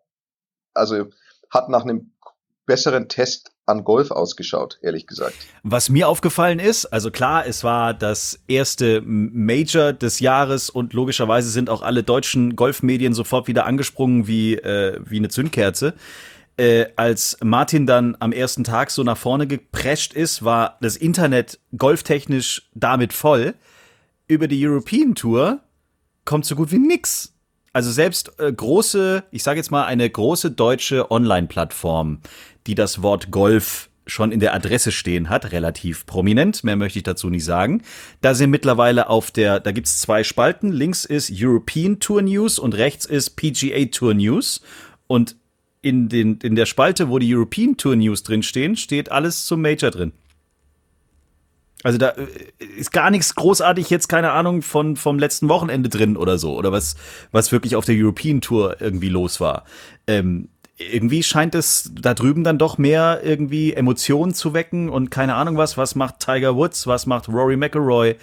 [0.75, 1.07] also
[1.51, 2.13] hat nach einem
[2.67, 5.35] besseren Test an Golf ausgeschaut, ehrlich gesagt.
[5.63, 11.49] Was mir aufgefallen ist, also klar, es war das erste Major des Jahres und logischerweise
[11.51, 15.95] sind auch alle deutschen Golfmedien sofort wieder angesprungen wie, äh, wie eine Zündkerze
[16.57, 21.59] äh, als Martin dann am ersten Tag so nach vorne geprescht ist, war das Internet
[21.77, 23.55] golftechnisch damit voll.
[24.27, 25.61] Über die European Tour
[26.25, 27.35] kommt so gut wie nix.
[27.73, 32.21] Also selbst äh, große, ich sage jetzt mal eine große deutsche Online-Plattform,
[32.67, 37.03] die das Wort Golf schon in der Adresse stehen hat, relativ prominent, mehr möchte ich
[37.03, 37.83] dazu nicht sagen.
[38.21, 42.75] Da sind mittlerweile auf der, da gibt's zwei Spalten, links ist European Tour News und
[42.75, 44.63] rechts ist PGA Tour News
[45.07, 45.37] und
[45.87, 49.63] in, den, in der Spalte, wo die European Tour News drin stehen, steht alles zum
[49.63, 50.13] Major drin.
[51.85, 52.27] Also da äh,
[52.77, 56.57] ist gar nichts großartig jetzt, keine Ahnung, von, vom letzten Wochenende drin oder so.
[56.57, 56.97] Oder was,
[57.31, 59.65] was wirklich auf der European Tour irgendwie los war.
[60.09, 65.37] Ähm, irgendwie scheint es da drüben dann doch mehr irgendwie Emotionen zu wecken und keine
[65.37, 65.79] Ahnung was.
[65.79, 66.89] Was macht Tiger Woods?
[66.89, 68.17] Was macht Rory McIlroy?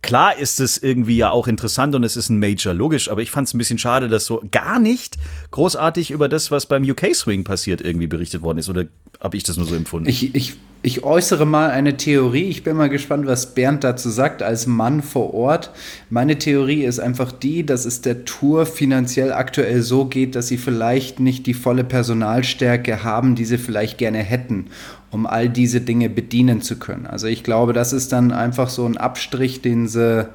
[0.00, 3.32] Klar ist es irgendwie ja auch interessant und es ist ein Major, logisch, aber ich
[3.32, 5.16] fand es ein bisschen schade, dass so gar nicht
[5.50, 8.68] großartig über das, was beim UK Swing passiert, irgendwie berichtet worden ist.
[8.68, 8.84] Oder
[9.20, 10.08] habe ich das nur so empfunden?
[10.08, 12.44] Ich, ich, ich äußere mal eine Theorie.
[12.44, 15.72] Ich bin mal gespannt, was Bernd dazu sagt, als Mann vor Ort.
[16.10, 20.58] Meine Theorie ist einfach die, dass es der Tour finanziell aktuell so geht, dass sie
[20.58, 24.66] vielleicht nicht die volle Personalstärke haben, die sie vielleicht gerne hätten
[25.10, 27.06] um all diese Dinge bedienen zu können.
[27.06, 30.28] Also ich glaube, das ist dann einfach so ein Abstrich, den sie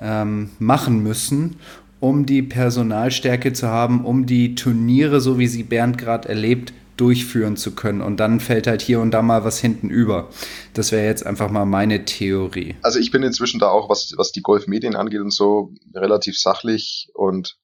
[0.00, 1.56] ähm, machen müssen,
[2.00, 7.56] um die Personalstärke zu haben, um die Turniere, so wie sie Bernd gerade erlebt, durchführen
[7.56, 8.00] zu können.
[8.00, 10.28] Und dann fällt halt hier und da mal was hinten über.
[10.74, 12.76] Das wäre jetzt einfach mal meine Theorie.
[12.82, 17.10] Also ich bin inzwischen da auch, was, was die Golfmedien angeht und so, relativ sachlich
[17.14, 17.56] und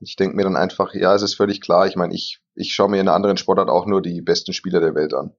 [0.00, 1.86] ich denke mir dann einfach, ja, es ist völlig klar.
[1.86, 4.80] Ich meine, ich, ich schaue mir in einer anderen Sportart auch nur die besten Spieler
[4.80, 5.32] der Welt an.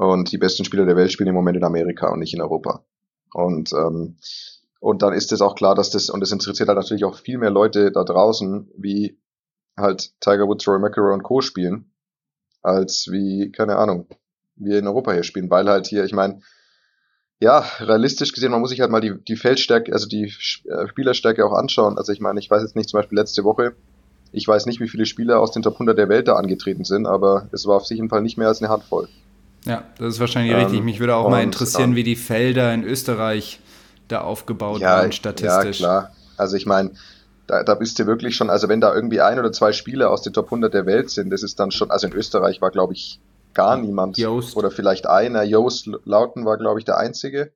[0.00, 2.86] Und die besten Spieler der Welt spielen im Moment in Amerika und nicht in Europa.
[3.34, 4.16] Und, ähm,
[4.80, 7.36] und dann ist es auch klar, dass das, und das interessiert halt natürlich auch viel
[7.36, 9.20] mehr Leute da draußen, wie
[9.76, 11.42] halt Tiger Woods, Roy McIlroy und Co.
[11.42, 11.92] spielen,
[12.62, 14.06] als wie, keine Ahnung,
[14.56, 16.40] wir in Europa hier spielen, weil halt hier, ich meine,
[17.38, 20.32] ja, realistisch gesehen, man muss sich halt mal die, die Feldstärke, also die
[20.64, 21.98] äh, Spielerstärke auch anschauen.
[21.98, 23.76] Also ich meine, ich weiß jetzt nicht, zum Beispiel letzte Woche,
[24.32, 27.06] ich weiß nicht, wie viele Spieler aus den Top 100 der Welt da angetreten sind,
[27.06, 29.06] aber es war auf jeden Fall nicht mehr als eine Handvoll.
[29.66, 30.82] Ja, das ist wahrscheinlich ähm, richtig.
[30.82, 33.60] Mich würde auch mal interessieren, wie die Felder in Österreich
[34.08, 35.80] da aufgebaut ja, waren, statistisch.
[35.80, 36.12] Ja, klar.
[36.36, 36.92] Also ich meine,
[37.46, 40.22] da, da bist du wirklich schon, also wenn da irgendwie ein oder zwei Spieler aus
[40.22, 42.94] den Top 100 der Welt sind, das ist dann schon, also in Österreich war, glaube
[42.94, 43.20] ich,
[43.54, 44.16] gar niemand.
[44.18, 44.56] Joost.
[44.56, 45.42] Oder vielleicht einer.
[45.42, 47.52] Joost Lauten war, glaube ich, der einzige.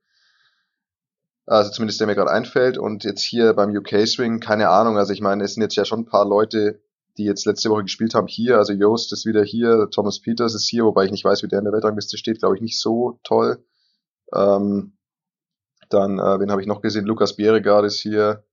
[1.46, 2.78] Also zumindest der mir gerade einfällt.
[2.78, 4.98] Und jetzt hier beim UK Swing, keine Ahnung.
[4.98, 6.80] Also ich meine, es sind jetzt ja schon ein paar Leute
[7.16, 10.68] die jetzt letzte Woche gespielt haben, hier, also Joost ist wieder hier, Thomas Peters ist
[10.68, 13.20] hier, wobei ich nicht weiß, wie der in der Weltrangliste steht, glaube ich nicht so
[13.22, 13.64] toll.
[14.34, 14.96] Ähm,
[15.88, 17.04] dann, äh, wen habe ich noch gesehen?
[17.04, 18.44] Lukas Bieregard ist hier.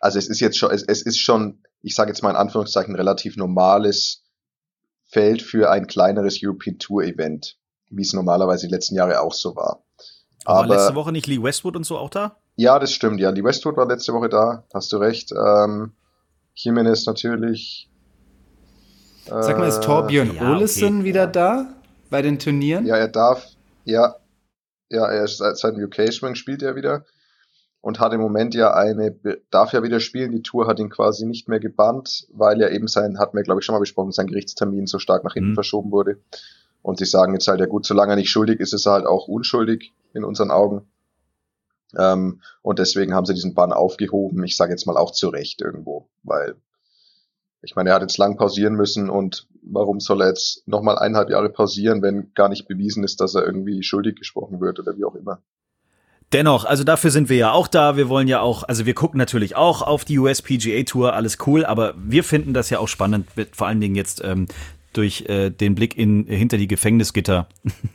[0.00, 2.94] Also es ist jetzt schon, es, es ist schon, ich sage jetzt mal in Anführungszeichen,
[2.96, 4.24] relativ normales
[5.04, 7.58] Feld für ein kleineres European Tour Event,
[7.90, 9.84] wie es normalerweise die letzten Jahre auch so war.
[10.44, 12.36] Aber war letzte Woche nicht Lee Westwood und so auch da?
[12.56, 13.20] Ja, das stimmt.
[13.20, 14.64] Ja, Lee Westwood war letzte Woche da.
[14.72, 15.32] Hast du recht.
[15.32, 15.92] Ähm,
[16.54, 17.88] Jimenez natürlich.
[19.26, 21.04] Sag mal, ist Torbjörn ja, Olesen okay.
[21.04, 21.72] wieder da
[22.10, 22.86] bei den Turnieren?
[22.86, 23.46] Ja, er darf.
[23.84, 24.16] Ja,
[24.90, 27.04] ja, er ist seit, seit dem UK-Swing spielt er wieder
[27.80, 29.14] und hat im Moment ja eine,
[29.50, 30.32] darf ja wieder spielen.
[30.32, 33.60] Die Tour hat ihn quasi nicht mehr gebannt, weil er eben sein, hat mir glaube
[33.60, 35.54] ich schon mal besprochen, sein Gerichtstermin so stark nach hinten mhm.
[35.54, 36.18] verschoben wurde.
[36.82, 39.06] Und sie sagen jetzt halt, ja gut, solange er nicht schuldig ist, ist er halt
[39.06, 40.86] auch unschuldig in unseren Augen.
[41.98, 44.42] Ähm, und deswegen haben sie diesen Bann aufgehoben.
[44.44, 46.56] Ich sage jetzt mal auch zu Recht irgendwo, weil
[47.62, 51.30] ich meine, er hat jetzt lang pausieren müssen und warum soll er jetzt nochmal eineinhalb
[51.30, 55.04] Jahre pausieren, wenn gar nicht bewiesen ist, dass er irgendwie schuldig gesprochen wird oder wie
[55.04, 55.42] auch immer.
[56.32, 57.96] Dennoch, also dafür sind wir ja auch da.
[57.96, 61.64] Wir wollen ja auch, also wir gucken natürlich auch auf die USPGA Tour, alles cool,
[61.64, 64.48] aber wir finden das ja auch spannend, vor allen Dingen jetzt ähm,
[64.96, 67.48] durch äh, den Blick in, hinter die Gefängnisgitter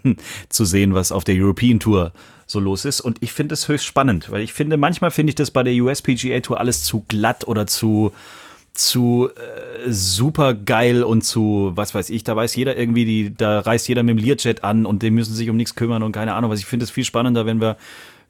[0.50, 2.12] zu sehen, was auf der European Tour
[2.46, 3.02] so los ist.
[3.02, 5.74] Und ich finde es höchst spannend, weil ich finde, manchmal finde ich das bei der
[5.74, 8.12] USPGA Tour alles zu glatt oder zu
[8.74, 13.60] zu äh, super geil und zu, was weiß ich, da weiß jeder irgendwie, die, da
[13.60, 16.34] reist jeder mit dem Learjet an und die müssen sich um nichts kümmern und keine
[16.34, 16.60] Ahnung was.
[16.60, 17.78] Ich finde es viel spannender, wenn wir,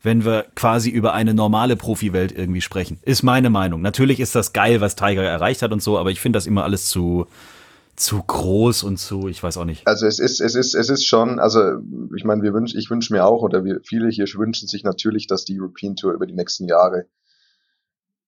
[0.02, 3.00] wenn wir quasi über eine normale Profiwelt irgendwie sprechen.
[3.04, 3.82] Ist meine Meinung.
[3.82, 6.64] Natürlich ist das geil, was Tiger erreicht hat und so, aber ich finde das immer
[6.64, 7.28] alles zu,
[8.00, 9.86] zu groß und zu, ich weiß auch nicht.
[9.86, 11.60] Also es ist, es ist, es ist schon, also
[12.16, 15.28] ich meine, wir wünschen, ich wünsche mir auch, oder wir, viele hier wünschen sich natürlich,
[15.28, 17.08] dass die European Tour über die nächsten Jahre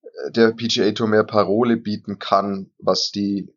[0.01, 3.53] äh, der PGA Tour mehr Parole bieten kann, was die,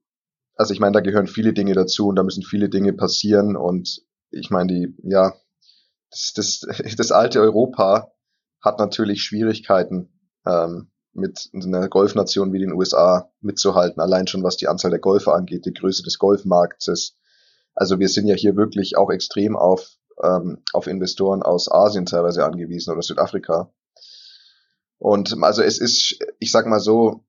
[0.54, 4.02] also ich meine, da gehören viele Dinge dazu und da müssen viele Dinge passieren und
[4.30, 5.34] ich meine, die, ja,
[6.10, 8.12] das, das, das alte Europa
[8.60, 10.12] hat natürlich Schwierigkeiten,
[10.46, 15.34] ähm, mit einer Golfnation wie den USA mitzuhalten, allein schon was die Anzahl der Golfer
[15.34, 17.16] angeht, die Größe des Golfmarktes.
[17.74, 22.44] Also wir sind ja hier wirklich auch extrem auf, ähm, auf Investoren aus Asien teilweise
[22.44, 23.72] angewiesen oder Südafrika.
[24.98, 27.24] Und also es ist, ich sag mal so,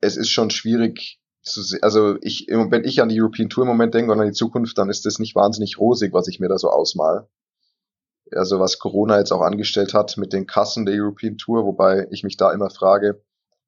[0.00, 3.68] es ist schon schwierig zu se- also ich, wenn ich an die European Tour im
[3.68, 6.48] Moment denke und an die Zukunft, dann ist das nicht wahnsinnig rosig, was ich mir
[6.48, 7.28] da so ausmal.
[8.36, 12.24] Also was Corona jetzt auch angestellt hat mit den Kassen der European Tour, wobei ich
[12.24, 13.22] mich da immer frage,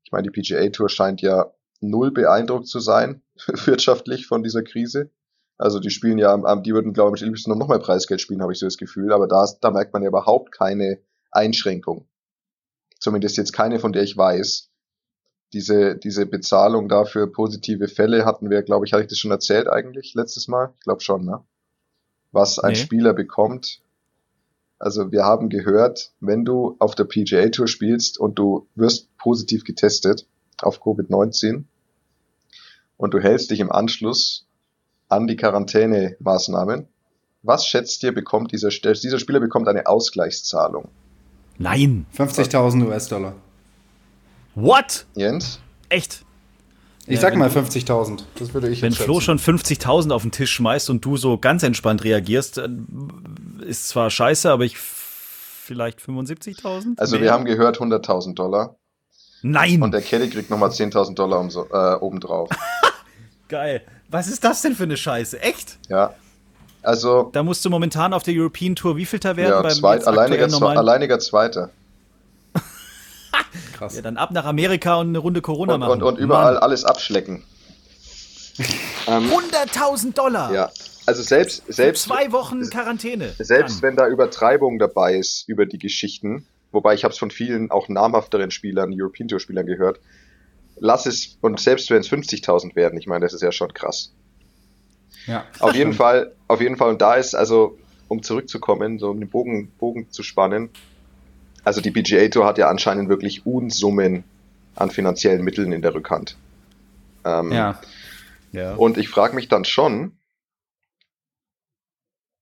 [0.05, 3.23] ich meine, die PGA Tour scheint ja null beeindruckt zu sein,
[3.65, 5.11] wirtschaftlich von dieser Krise.
[5.59, 8.53] Also die spielen ja, die würden, glaube ich, am liebsten noch mehr Preisgeld spielen, habe
[8.53, 9.13] ich so das Gefühl.
[9.13, 10.99] Aber da, da merkt man ja überhaupt keine
[11.31, 12.07] Einschränkung.
[13.01, 14.71] Zumindest jetzt keine, von der ich weiß.
[15.53, 19.69] Diese, diese Bezahlung dafür positive Fälle hatten wir, glaube ich, hatte ich das schon erzählt
[19.69, 20.73] eigentlich letztes Mal?
[20.75, 21.45] Ich glaube schon, ne?
[22.33, 22.77] Was ein Nee.
[22.79, 23.81] Spieler bekommt.
[24.79, 29.65] Also wir haben gehört, wenn du auf der PGA Tour spielst und du wirst positiv
[29.65, 30.27] getestet
[30.61, 31.65] auf Covid-19
[32.97, 34.47] und du hältst dich im Anschluss
[35.09, 36.89] an die Quarantänemaßnahmen,
[37.43, 40.89] was schätzt ihr, bekommt dieser, dieser Spieler bekommt eine Ausgleichszahlung?
[41.59, 42.07] Nein.
[42.17, 43.35] 50.000 US-Dollar.
[44.55, 45.07] What?
[45.15, 45.61] Jens?
[45.89, 46.26] Echt?
[47.07, 48.25] Ich Ja, sag mal du- 50.000.
[48.39, 51.63] Das würde ich Wenn Flo schon 50.000 auf den Tisch schmeißt und du so ganz
[51.63, 56.99] entspannt reagierst, dann ist zwar scheiße, aber ich vielleicht 75.000?
[56.99, 57.25] Also Mehr?
[57.25, 58.77] wir haben gehört 100.000 Dollar
[59.43, 59.83] Nein!
[59.83, 62.49] und der Kelly kriegt nochmal 10.000 Dollar um so, äh, obendrauf.
[63.49, 63.83] Geil.
[64.09, 65.41] Was ist das denn für eine Scheiße?
[65.41, 65.79] Echt?
[65.89, 66.15] Ja.
[66.83, 69.51] Also, Da musst du momentan auf der European Tour wievielter werden?
[69.51, 70.47] ja, beim zweit, alleiniger,
[70.79, 71.71] alleiniger Zweiter.
[73.77, 73.97] Krass.
[73.97, 75.93] Ja, dann ab nach Amerika und eine Runde Corona Und, machen.
[75.93, 76.63] und, und überall Mann.
[76.63, 77.45] alles abschlecken.
[79.07, 80.53] ähm, 100.000 Dollar!
[80.53, 80.71] ja.
[81.07, 83.33] Also selbst, selbst, Zwei Wochen Quarantäne.
[83.39, 83.83] selbst Dann.
[83.91, 87.89] wenn da Übertreibung dabei ist über die Geschichten, wobei ich habe es von vielen auch
[87.89, 90.01] namhafteren Spielern, European Tour Spielern gehört,
[90.81, 94.13] lass es, und selbst wenn es 50.000 werden, ich meine, das ist ja schon krass.
[95.27, 95.45] Ja.
[95.61, 99.29] Auf jeden Fall, auf jeden Fall, und da ist also, um zurückzukommen, so um den
[99.31, 100.71] Bogen, Bogen zu spannen,
[101.67, 104.23] also die PGA Tour hat ja anscheinend wirklich Unsummen
[104.77, 106.37] an finanziellen Mitteln in der Rückhand.
[107.25, 107.81] Ähm, Ja.
[108.53, 108.77] Ja.
[108.77, 110.17] Und ich frage mich dann schon,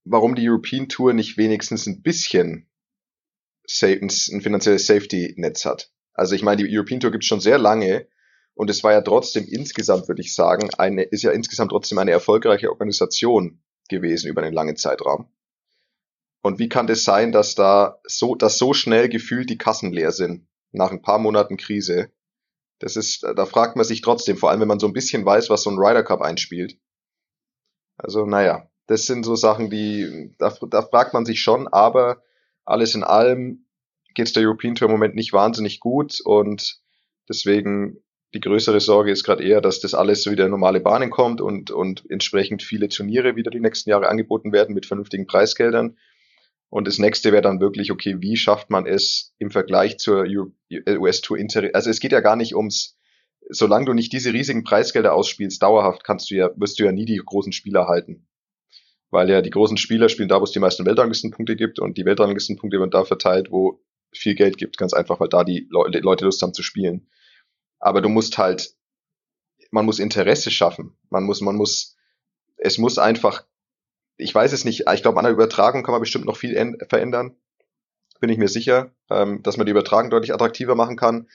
[0.04, 2.68] warum die European Tour nicht wenigstens ein bisschen
[3.82, 5.90] ein finanzielles Safety-Netz hat.
[6.12, 8.06] Also ich meine, die European Tour gibt es schon sehr lange
[8.52, 12.10] und es war ja trotzdem insgesamt, würde ich sagen, eine, ist ja insgesamt trotzdem eine
[12.10, 15.33] erfolgreiche Organisation gewesen über einen langen Zeitraum.
[16.44, 20.12] Und wie kann das sein, dass da so, dass so schnell gefühlt die Kassen leer
[20.12, 22.12] sind nach ein paar Monaten Krise?
[22.80, 25.48] Das ist, da fragt man sich trotzdem, vor allem wenn man so ein bisschen weiß,
[25.48, 26.76] was so ein Ryder Cup einspielt.
[27.96, 32.22] Also, naja, das sind so Sachen, die, da, da fragt man sich schon, aber
[32.66, 33.64] alles in allem
[34.14, 36.78] geht es der European Tour im Moment nicht wahnsinnig gut und
[37.26, 38.04] deswegen
[38.34, 41.40] die größere Sorge ist gerade eher, dass das alles so wieder in normale Bahnen kommt
[41.40, 45.96] und, und entsprechend viele Turniere wieder die nächsten Jahre angeboten werden mit vernünftigen Preisgeldern.
[46.70, 50.26] Und das nächste wäre dann wirklich, okay, wie schafft man es im Vergleich zur
[50.86, 52.98] US-Tour Inter, also es geht ja gar nicht ums,
[53.48, 57.04] solange du nicht diese riesigen Preisgelder ausspielst, dauerhaft kannst du ja, wirst du ja nie
[57.04, 58.26] die großen Spieler halten.
[59.10, 62.04] Weil ja die großen Spieler spielen da, wo es die meisten Weltranglistenpunkte gibt und die
[62.04, 63.80] Weltranglistenpunkte werden da verteilt, wo
[64.12, 67.08] viel Geld gibt, ganz einfach, weil da die Le Leute Lust haben zu spielen.
[67.78, 68.74] Aber du musst halt,
[69.70, 70.96] man muss Interesse schaffen.
[71.10, 71.96] Man muss, man muss,
[72.56, 73.44] es muss einfach
[74.16, 77.36] ich weiß es nicht, ich glaube, an der Übertragung kann man bestimmt noch viel verändern.
[78.20, 81.28] Bin ich mir sicher, ähm, dass man die Übertragung deutlich attraktiver machen kann.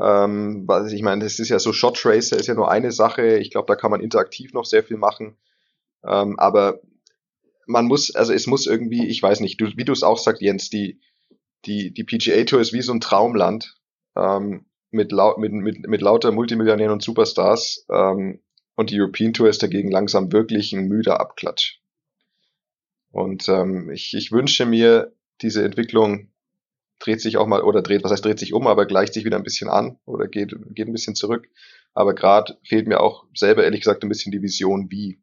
[0.00, 3.38] Ähm, was ich meine, das ist ja so Shot Tracer ist ja nur eine Sache.
[3.38, 5.36] Ich glaube, da kann man interaktiv noch sehr viel machen.
[6.04, 6.80] Ähm, aber
[7.66, 10.42] man muss, also es muss irgendwie, ich weiß nicht, du, wie du es auch sagst,
[10.42, 11.00] Jens, die,
[11.64, 13.76] die, die PGA Tour ist wie so ein Traumland
[14.16, 17.86] ähm, mit, lau mit, mit, mit lauter Multimillionären und Superstars.
[17.90, 18.40] Ähm,
[18.76, 21.79] und die European Tour ist dagegen langsam wirklich ein müder Abklatsch.
[23.10, 26.30] Und ähm, ich, ich wünsche mir, diese Entwicklung
[27.00, 29.36] dreht sich auch mal, oder dreht, was heißt dreht sich um, aber gleicht sich wieder
[29.36, 31.48] ein bisschen an oder geht, geht ein bisschen zurück.
[31.94, 35.20] Aber gerade fehlt mir auch selber ehrlich gesagt ein bisschen die Vision, wie.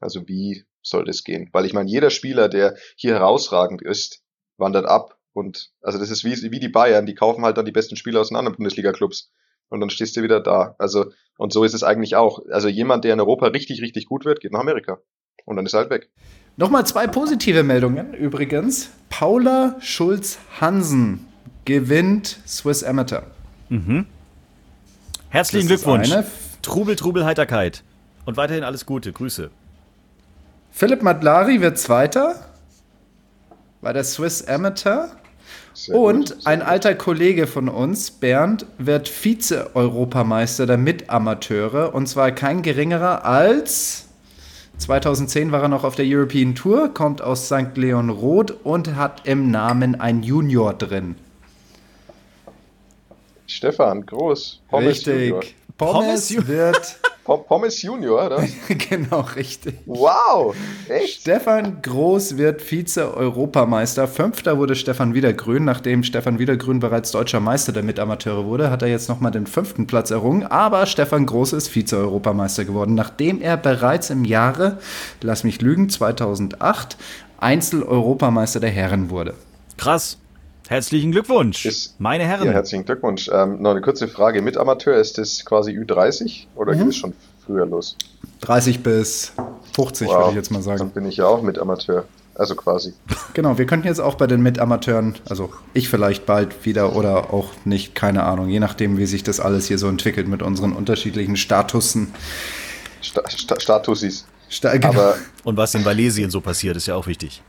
[0.00, 1.48] Also wie soll das gehen?
[1.52, 4.22] Weil ich meine, jeder Spieler, der hier herausragend ist,
[4.58, 5.18] wandert ab.
[5.32, 8.20] Und also das ist wie, wie die Bayern, die kaufen halt dann die besten Spieler
[8.20, 9.32] aus den anderen Bundesliga-Clubs.
[9.70, 10.76] Und dann stehst du wieder da.
[10.78, 12.40] Also, und so ist es eigentlich auch.
[12.50, 15.00] Also jemand, der in Europa richtig, richtig gut wird, geht nach Amerika.
[15.46, 16.10] Und dann ist er halt weg.
[16.56, 18.90] Nochmal zwei positive Meldungen übrigens.
[19.10, 21.26] Paula Schulz-Hansen
[21.64, 23.24] gewinnt Swiss Amateur.
[23.68, 24.06] Mhm.
[25.30, 26.12] Herzlichen Das Glückwunsch.
[26.12, 26.24] eine.
[26.62, 27.82] Trubel, Trubel, Heiterkeit.
[28.24, 29.12] Und weiterhin alles Gute.
[29.12, 29.50] Grüße.
[30.70, 32.36] Philipp Madlari wird Zweiter
[33.80, 35.10] bei der Swiss Amateur.
[35.74, 36.68] Sehr Und gut, ein gut.
[36.68, 41.94] alter Kollege von uns, Bernd, wird Vize-Europameister der Mitamateure.
[41.94, 44.03] Und zwar kein geringerer als
[44.84, 47.74] 2010 war er noch auf der European Tour, kommt aus St.
[47.76, 51.14] Leon Roth und hat im Namen ein Junior drin.
[53.46, 54.60] Stefan, groß.
[54.68, 55.38] Pommes Junior.
[55.40, 55.56] Richtig.
[55.78, 58.44] Pommes Pommes Ju- wird Pommes Junior, oder?
[58.68, 59.76] genau, richtig.
[59.86, 60.54] Wow,
[60.88, 61.22] echt?
[61.22, 64.06] Stefan Groß wird Vize-Europameister.
[64.06, 65.64] Fünfter wurde Stefan Wiedergrün.
[65.64, 69.86] Nachdem Stefan Wiedergrün bereits deutscher Meister der Mitamateure wurde, hat er jetzt nochmal den fünften
[69.86, 70.44] Platz errungen.
[70.44, 74.78] Aber Stefan Groß ist Vize-Europameister geworden, nachdem er bereits im Jahre,
[75.22, 76.96] lass mich lügen, 2008
[77.38, 79.34] Einzel-Europameister der Herren wurde.
[79.76, 80.18] Krass.
[80.68, 82.46] Herzlichen Glückwunsch, Ist- meine Herren.
[82.46, 83.28] Ja, herzlichen Glückwunsch.
[83.32, 84.40] Ähm, noch eine kurze Frage.
[84.40, 86.78] Mit Amateur ist das quasi Ü30 oder Mhm.
[86.78, 87.12] geht es schon
[87.44, 87.96] früher los?
[88.40, 89.32] 30 bis
[89.74, 90.90] 50, würde ich jetzt mal Dann sagen.
[90.90, 92.04] bin ich ja auch mit Amateur.
[92.36, 92.94] Also quasi.
[93.34, 97.48] Genau, wir könnten jetzt auch bei den Mitamateuren, also ich vielleicht bald wieder oder auch
[97.64, 101.36] nicht, keine Ahnung, je nachdem, wie sich das alles hier so entwickelt mit unseren unterschiedlichen
[101.36, 102.12] Statussen.
[103.02, 104.24] Sta Sta Statusis.
[104.48, 104.88] Sta genau.
[104.88, 107.42] Aber, Und was in Valesien so passiert, ist ja auch wichtig.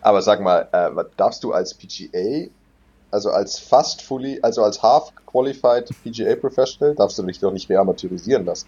[0.00, 2.48] Aber sag mal, äh, darfst du als PGA,
[3.10, 7.68] also als fast fully, also als half qualified PGA Professional, darfst du dich doch nicht
[7.68, 8.66] reamateurisieren lassen?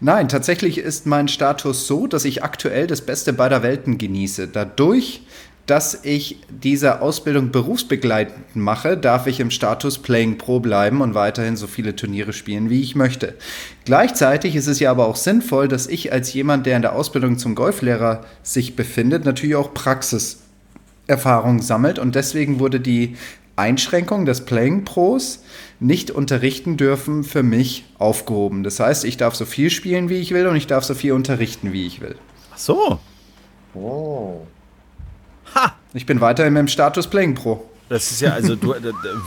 [0.00, 4.48] Nein, tatsächlich ist mein Status so, dass ich aktuell das Beste beider Welten genieße.
[4.48, 5.22] Dadurch,
[5.66, 11.56] dass ich diese Ausbildung berufsbegleitend mache, darf ich im Status Playing Pro bleiben und weiterhin
[11.56, 13.34] so viele Turniere spielen, wie ich möchte.
[13.84, 17.38] Gleichzeitig ist es ja aber auch sinnvoll, dass ich als jemand, der in der Ausbildung
[17.38, 19.74] zum Golflehrer sich befindet, natürlich auch
[21.10, 23.16] Praxiserfahrung sammelt und deswegen wurde die
[23.56, 25.42] Einschränkung des Playing Pros
[25.80, 28.62] nicht unterrichten dürfen für mich aufgehoben.
[28.62, 31.12] Das heißt, ich darf so viel spielen, wie ich will und ich darf so viel
[31.12, 32.16] unterrichten, wie ich will.
[32.54, 32.98] Ach so.
[33.74, 34.42] Oh.
[35.54, 35.74] Ha!
[35.94, 37.64] Ich bin weiterhin im Status Playing Pro.
[37.88, 38.72] Das ist ja, also du,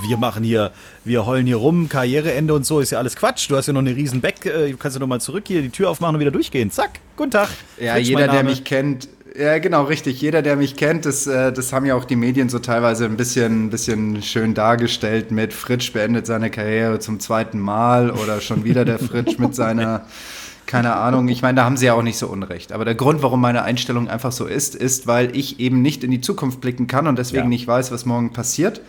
[0.08, 0.72] wir machen hier,
[1.04, 3.50] wir heulen hier rum, Karriereende und so, ist ja alles Quatsch.
[3.50, 5.62] Du hast ja noch eine riesen Back, äh, du kannst ja noch mal zurück hier
[5.62, 6.72] die Tür aufmachen und wieder durchgehen.
[6.72, 7.50] Zack, guten Tag.
[7.78, 10.22] Ja, Fritsch, jeder, der mich kennt, ja genau, richtig.
[10.22, 13.18] Jeder, der mich kennt, das, äh, das haben ja auch die Medien so teilweise ein
[13.18, 18.64] bisschen, ein bisschen schön dargestellt mit Fritsch beendet seine Karriere zum zweiten Mal oder schon
[18.64, 20.06] wieder der Fritsch mit seiner,
[20.66, 21.28] keine Ahnung.
[21.28, 22.72] Ich meine, da haben sie ja auch nicht so unrecht.
[22.72, 26.12] Aber der Grund, warum meine Einstellung einfach so ist, ist, weil ich eben nicht in
[26.12, 27.50] die Zukunft blicken kann und deswegen Ja.
[27.50, 28.82] nicht weiß, was morgen passiert.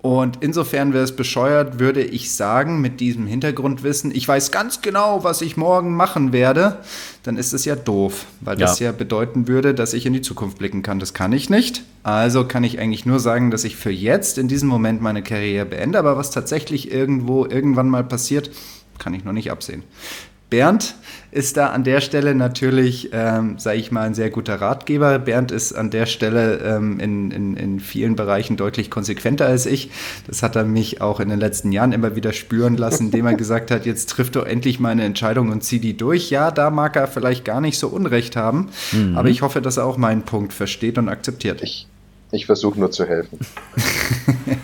[0.00, 5.24] Und insofern wäre es bescheuert, würde ich sagen, mit diesem Hintergrundwissen, ich weiß ganz genau,
[5.24, 6.78] was ich morgen machen werde,
[7.24, 8.86] dann ist es ja doof, weil das Ja.
[8.86, 11.00] ja bedeuten würde, dass ich in die Zukunft blicken kann.
[11.00, 11.82] Das kann ich nicht.
[12.04, 15.66] Also kann ich eigentlich nur sagen, dass ich für jetzt in diesem Moment meine Karriere
[15.66, 18.50] beende, aber was tatsächlich irgendwo irgendwann mal passiert,
[18.98, 19.82] kann ich noch nicht absehen.
[20.50, 20.94] Bernd
[21.30, 25.18] ist da an der Stelle natürlich, ähm, sage ich mal, ein sehr guter Ratgeber.
[25.18, 29.90] Bernd ist an der Stelle ähm, in, in, in vielen Bereichen deutlich konsequenter als ich.
[30.26, 33.34] Das hat er mich auch in den letzten Jahren immer wieder spüren lassen, indem er
[33.34, 36.30] gesagt hat, jetzt trifft doch endlich meine Entscheidung und zieh die durch.
[36.30, 38.70] Ja, da mag er vielleicht gar nicht so Unrecht haben,
[39.14, 41.62] aber ich hoffe, dass er auch meinen Punkt versteht und akzeptiert.
[41.62, 41.86] Ich,
[42.32, 43.38] ich versuche nur zu helfen.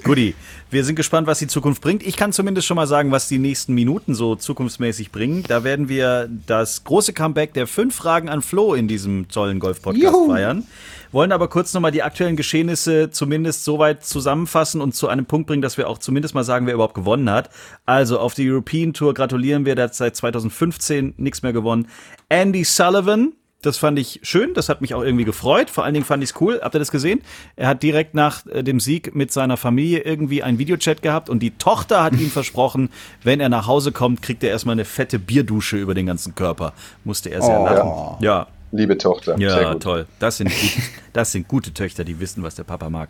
[0.04, 0.34] Guti,
[0.70, 2.06] wir sind gespannt, was die Zukunft bringt.
[2.06, 5.44] Ich kann zumindest schon mal sagen, was die nächsten Minuten so zukunftsmäßig bringen.
[5.46, 10.16] Da werden wir das große Comeback der fünf Fragen an Flo in diesem tollen Golf-Podcast
[10.26, 10.66] feiern.
[11.12, 15.48] Wollen aber kurz nochmal die aktuellen Geschehnisse zumindest so weit zusammenfassen und zu einem Punkt
[15.48, 17.50] bringen, dass wir auch zumindest mal sagen, wer überhaupt gewonnen hat.
[17.84, 21.88] Also auf die European Tour gratulieren wir, der hat seit 2015 nichts mehr gewonnen.
[22.28, 25.68] Andy Sullivan, das fand ich schön, das hat mich auch irgendwie gefreut.
[25.70, 26.60] Vor allen Dingen fand ich es cool.
[26.62, 27.20] Habt ihr das gesehen?
[27.56, 31.40] Er hat direkt nach äh, dem Sieg mit seiner Familie irgendwie einen Videochat gehabt und
[31.40, 32.88] die Tochter hat ihm versprochen,
[33.22, 36.72] wenn er nach Hause kommt, kriegt er erstmal eine fette Bierdusche über den ganzen Körper.
[37.04, 37.64] Musste er sehr Oh.
[37.64, 38.24] lachen.
[38.24, 39.36] Ja, Liebe Tochter.
[39.38, 40.06] ja, toll.
[40.20, 40.50] Das sind,
[41.12, 43.08] das sind gute Töchter, die wissen, was der Papa mag.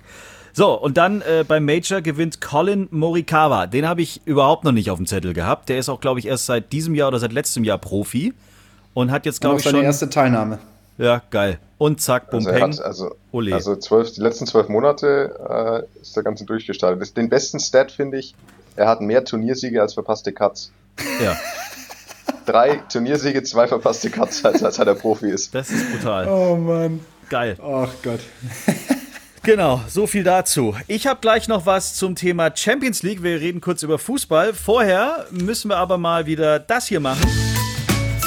[0.52, 3.66] So, und dann äh, beim Major gewinnt Colin Morikawa.
[3.68, 5.68] Den habe ich überhaupt noch nicht auf dem Zettel gehabt.
[5.68, 8.32] Der ist auch, glaube ich, erst seit diesem Jahr oder seit letztem Jahr Profi.
[8.94, 9.84] Und hat jetzt, glaube ich, seine schon.
[9.84, 10.58] erste Teilnahme.
[10.98, 11.58] Ja, geil.
[11.78, 12.72] Und zack, bum, Also er peng.
[12.72, 13.54] hat also, Ole.
[13.54, 17.16] also zwölf, die letzten zwölf Monate äh, ist der ganze durchgestartet.
[17.16, 18.34] Den besten Stat finde ich,
[18.76, 20.72] er hat mehr Turniersiege als verpasste Cuts.
[21.22, 21.38] Ja,
[22.46, 25.54] Drei Turniersiege, zwei verpasste Cuts, als, als er der Profi ist.
[25.54, 26.28] das ist brutal.
[26.28, 27.00] Oh Mann.
[27.28, 27.56] Geil.
[27.62, 28.20] Ach Gott.
[29.42, 30.76] Genau, so viel dazu.
[30.86, 33.22] Ich habe gleich noch was zum Thema Champions League.
[33.22, 34.52] Wir reden kurz über Fußball.
[34.52, 37.24] Vorher müssen wir aber mal wieder das hier machen.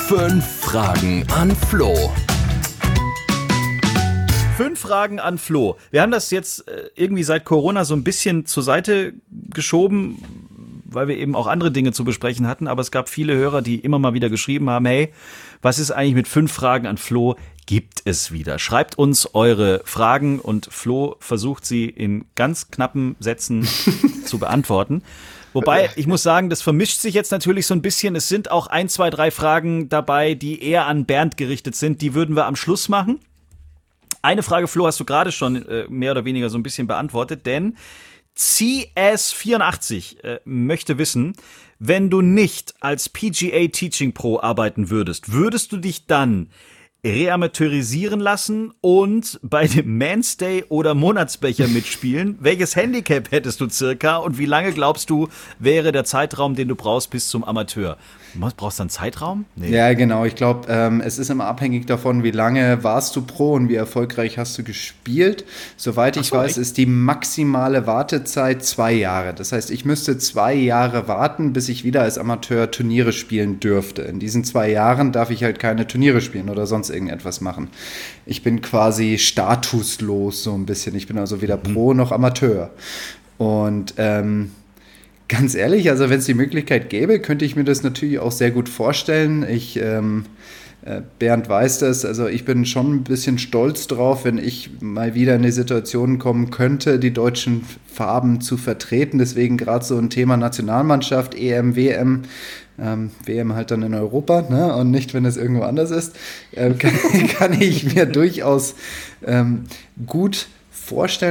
[0.08, 2.12] Fünf Fragen an Flo.
[4.58, 5.78] Fünf Fragen an Flo.
[5.92, 9.14] Wir haben das jetzt äh, irgendwie seit Corona so ein bisschen zur Seite
[9.49, 10.22] geschoben,
[10.84, 12.68] weil wir eben auch andere Dinge zu besprechen hatten.
[12.68, 15.14] Aber es gab viele Hörer, die immer mal wieder geschrieben haben, hey,
[15.62, 17.38] was ist eigentlich mit fünf Fragen an Flo?
[17.66, 18.60] Gibt es wieder.
[18.60, 23.64] Schreibt uns eure Fragen und Flo versucht sie in ganz knappen Sätzen
[24.26, 25.01] zu beantworten.
[25.54, 28.16] Wobei, ich muss sagen, das vermischt sich jetzt natürlich so ein bisschen.
[28.16, 32.01] Es sind auch ein, zwei, drei Fragen dabei, die eher an Bernd gerichtet sind.
[32.01, 33.20] Die würden wir am Schluss machen.
[34.22, 37.45] Eine Frage, Flo, hast du gerade schon äh, mehr oder weniger so ein bisschen beantwortet,
[37.45, 37.78] denn
[38.38, 41.36] CS84 äh, möchte wissen,
[41.86, 46.49] Wenn du nicht als PGA Teaching Pro arbeiten würdest, würdest du dich dann
[47.04, 52.38] reamateurisieren lassen und bei dem Manstay oder Monatsbecher mitspielen.
[52.41, 55.28] Welches Handicap hättest du circa und wie lange glaubst du
[55.60, 57.97] wäre der Zeitraum, den du brauchst bis zum Amateur?
[58.39, 59.45] Brauchst du einen Zeitraum?
[59.55, 59.69] Nee.
[59.69, 60.25] Ja, genau.
[60.25, 63.75] Ich glaube, ähm, es ist immer abhängig davon, wie lange warst du Pro und wie
[63.75, 65.45] erfolgreich hast du gespielt.
[65.77, 66.57] Soweit ich so, weiß, echt?
[66.57, 69.34] ist die maximale Wartezeit zwei Jahre.
[69.34, 74.03] Das heißt, ich müsste zwei Jahre warten, bis ich wieder als Amateur Turniere spielen dürfte.
[74.03, 77.69] In diesen zwei Jahren darf ich halt keine Turniere spielen oder sonst irgendetwas machen.
[78.25, 80.95] Ich bin quasi statuslos so ein bisschen.
[80.95, 81.73] Ich bin also weder mhm.
[81.73, 82.71] Pro noch Amateur.
[83.38, 84.51] Und ähm,
[85.34, 88.51] Ganz ehrlich, also wenn es die Möglichkeit gäbe, könnte ich mir das natürlich auch sehr
[88.51, 89.43] gut vorstellen.
[89.49, 90.25] Ich, ähm,
[90.86, 95.15] äh, Bernd weiß das, also ich bin schon ein bisschen stolz drauf, wenn ich mal
[95.15, 99.17] wieder in die Situation kommen könnte, die deutschen Farben zu vertreten.
[99.17, 102.21] Deswegen gerade so ein Thema Nationalmannschaft, EM, WM,
[102.79, 104.75] ähm, WM halt dann in Europa ne?
[104.75, 106.15] und nicht, wenn es irgendwo anders ist,
[106.51, 106.93] äh, kann,
[107.39, 108.75] kann, ich mir durchaus
[109.25, 109.63] ähm,
[110.05, 110.62] gut vorstellen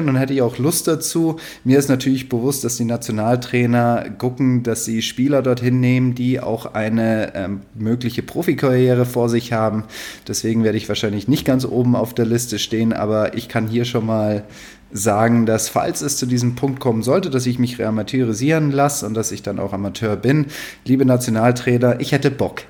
[0.09, 1.37] und hätte ich auch Lust dazu.
[1.65, 6.75] Mir ist natürlich bewusst, dass die Nationaltrainer gucken, dass sie Spieler dorthin nehmen, die auch
[6.75, 9.85] eine ähm, mögliche Profikarriere vor sich haben.
[10.29, 13.85] Deswegen werde ich wahrscheinlich nicht ganz oben auf der Liste stehen, aber ich kann hier
[13.85, 14.45] schon mal
[14.93, 19.15] sagen, dass falls es zu diesem Punkt kommen sollte, dass ich mich reamateurisieren lasse und
[19.15, 20.47] dass ich dann auch Amateur bin,
[20.85, 22.63] liebe Nationaltrainer, ich hätte Bock.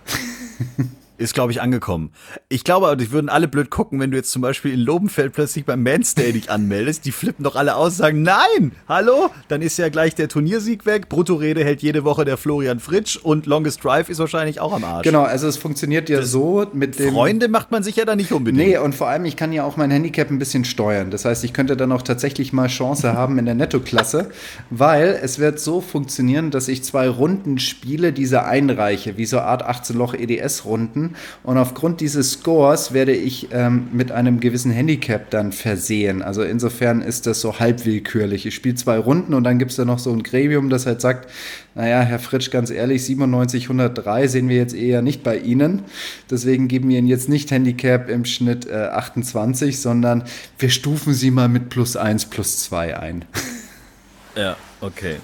[1.19, 2.11] Ist, glaube ich, angekommen.
[2.49, 5.65] Ich glaube, die würden alle blöd gucken, wenn du jetzt zum Beispiel in Lobenfeld plötzlich
[5.65, 7.05] beim Manstay dich anmeldest.
[7.05, 10.87] Die flippen doch alle aus und sagen, nein, hallo, dann ist ja gleich der Turniersieg
[10.87, 11.09] weg.
[11.09, 15.05] Bruttorede hält jede Woche der Florian Fritsch und Longest Drive ist wahrscheinlich auch am Arsch.
[15.05, 17.13] Genau, also es funktioniert ja das so mit dem...
[17.13, 18.67] Freunde macht man sich ja da nicht unbedingt.
[18.67, 21.11] Nee, und vor allem, ich kann ja auch mein Handicap ein bisschen steuern.
[21.11, 24.31] Das heißt, ich könnte dann auch tatsächlich mal Chance haben in der Nettoklasse,
[24.71, 29.69] weil es wird so funktionieren, dass ich zwei Runden spiele, diese einreiche, wie so Art
[29.69, 30.15] 18-Loch
[31.03, 36.23] EDS-Runden und aufgrund dieses Scores werde ich ähm, mit einem gewissen Handicap dann versehen.
[36.23, 38.47] Also insofern ist das so halb willkürlich.
[38.47, 41.01] Ich spiele zwei Runden und dann gibt es da noch so ein Gremium, das halt
[41.01, 41.31] sagt,
[41.75, 45.83] naja, Herr Fritsch, ganz ehrlich, 97, 103 sehen wir jetzt eher nicht bei Ihnen.
[46.31, 50.25] Deswegen geben wir Ihnen jetzt nicht Handicap im Schnitt äh, 28, sondern
[50.59, 53.25] wir stufen Sie mal mit plus 1, plus 2 ein.
[54.35, 55.17] Ja, okay.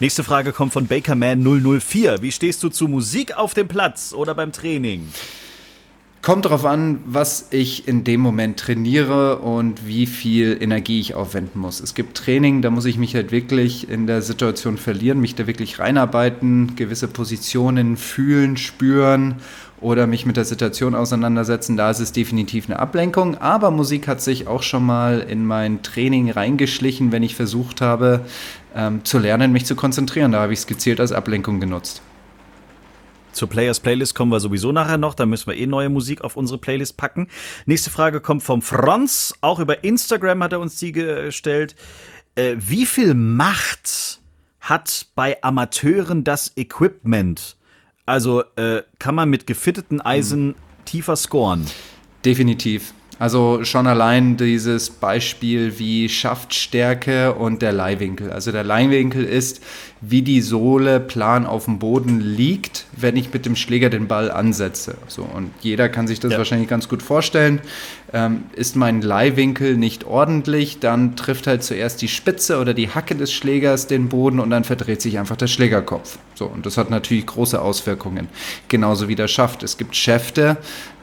[0.00, 2.22] Nächste Frage kommt von Bakerman 004.
[2.22, 5.06] Wie stehst du zu Musik auf dem Platz oder beim Training?
[6.22, 11.60] Kommt darauf an, was ich in dem Moment trainiere und wie viel Energie ich aufwenden
[11.60, 11.80] muss.
[11.80, 15.46] Es gibt Training, da muss ich mich halt wirklich in der Situation verlieren, mich da
[15.46, 19.36] wirklich reinarbeiten, gewisse Positionen fühlen, spüren
[19.80, 21.76] oder mich mit der Situation auseinandersetzen.
[21.76, 23.36] Da ist es definitiv eine Ablenkung.
[23.38, 28.26] Aber Musik hat sich auch schon mal in mein Training reingeschlichen, wenn ich versucht habe
[28.74, 30.32] ähm, zu lernen, mich zu konzentrieren.
[30.32, 32.02] Da habe ich es gezielt als Ablenkung genutzt.
[33.32, 35.14] Zur Players Playlist kommen wir sowieso nachher noch.
[35.14, 37.28] Da müssen wir eh neue Musik auf unsere Playlist packen.
[37.66, 39.34] Nächste Frage kommt vom Franz.
[39.40, 41.76] Auch über Instagram hat er uns die gestellt.
[42.34, 44.20] Äh, wie viel Macht
[44.60, 47.56] hat bei Amateuren das Equipment?
[48.04, 50.54] Also äh, kann man mit gefitteten Eisen hm.
[50.84, 51.66] tiefer scoren?
[52.24, 52.92] Definitiv.
[53.20, 58.30] Also schon allein dieses Beispiel wie Schaftstärke und der Leihwinkel.
[58.32, 59.62] Also der Leihwinkel ist,
[60.00, 64.30] wie die Sohle plan auf dem Boden liegt, wenn ich mit dem Schläger den Ball
[64.30, 64.96] ansetze.
[65.08, 66.38] So, und jeder kann sich das ja.
[66.38, 67.60] wahrscheinlich ganz gut vorstellen.
[68.12, 73.14] Ähm, ist mein Leihwinkel nicht ordentlich, dann trifft halt zuerst die Spitze oder die Hacke
[73.14, 76.18] des Schlägers den Boden und dann verdreht sich einfach der Schlägerkopf.
[76.34, 78.28] So, und das hat natürlich große Auswirkungen.
[78.68, 79.62] Genauso wie der Schaft.
[79.62, 80.56] Es gibt Schäfte,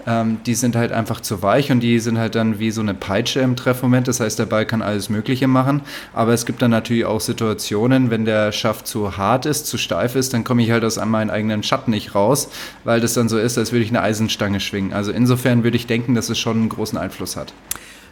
[0.08, 2.94] ähm, die sind halt einfach zu weich und die sind halt dann wie so eine
[2.94, 4.08] Peitsche im Treffmoment.
[4.08, 5.82] Das heißt, der Ball kann alles Mögliche machen.
[6.14, 10.16] Aber es gibt dann natürlich auch Situationen, wenn der Schaft zu hart ist, zu steif
[10.16, 12.50] ist, dann komme ich halt aus meinem eigenen Schatten nicht raus,
[12.84, 14.94] weil das dann so ist, als würde ich eine Eisenstange schwingen.
[14.94, 17.54] Also insofern würde ich denken, dass es schon einen großen Einfluss hat.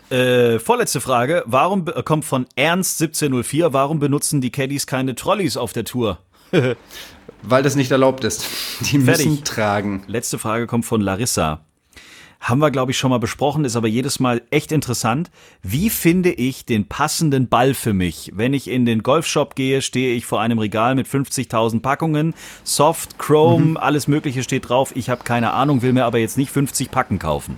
[0.09, 1.43] Äh, vorletzte Frage.
[1.47, 3.73] Warum kommt von Ernst 1704?
[3.73, 6.19] Warum benutzen die Caddies keine Trolleys auf der Tour?
[7.41, 8.45] Weil das nicht erlaubt ist.
[8.81, 9.25] Die Fertig.
[9.25, 10.03] müssen tragen.
[10.07, 11.64] Letzte Frage kommt von Larissa
[12.45, 15.31] haben wir, glaube ich, schon mal besprochen, ist aber jedes Mal echt interessant.
[15.63, 18.31] Wie finde ich den passenden Ball für mich?
[18.35, 22.35] Wenn ich in den Golfshop gehe, stehe ich vor einem Regal mit 50.000 Packungen.
[22.63, 23.77] Soft, Chrome, mhm.
[23.77, 24.95] alles Mögliche steht drauf.
[24.95, 27.57] Ich habe keine Ahnung, will mir aber jetzt nicht 50 Packen kaufen.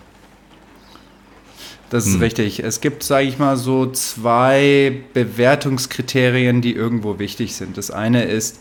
[1.90, 2.22] Das ist hm.
[2.22, 2.60] richtig.
[2.64, 7.78] Es gibt, sage ich mal, so zwei Bewertungskriterien, die irgendwo wichtig sind.
[7.78, 8.60] Das eine ist,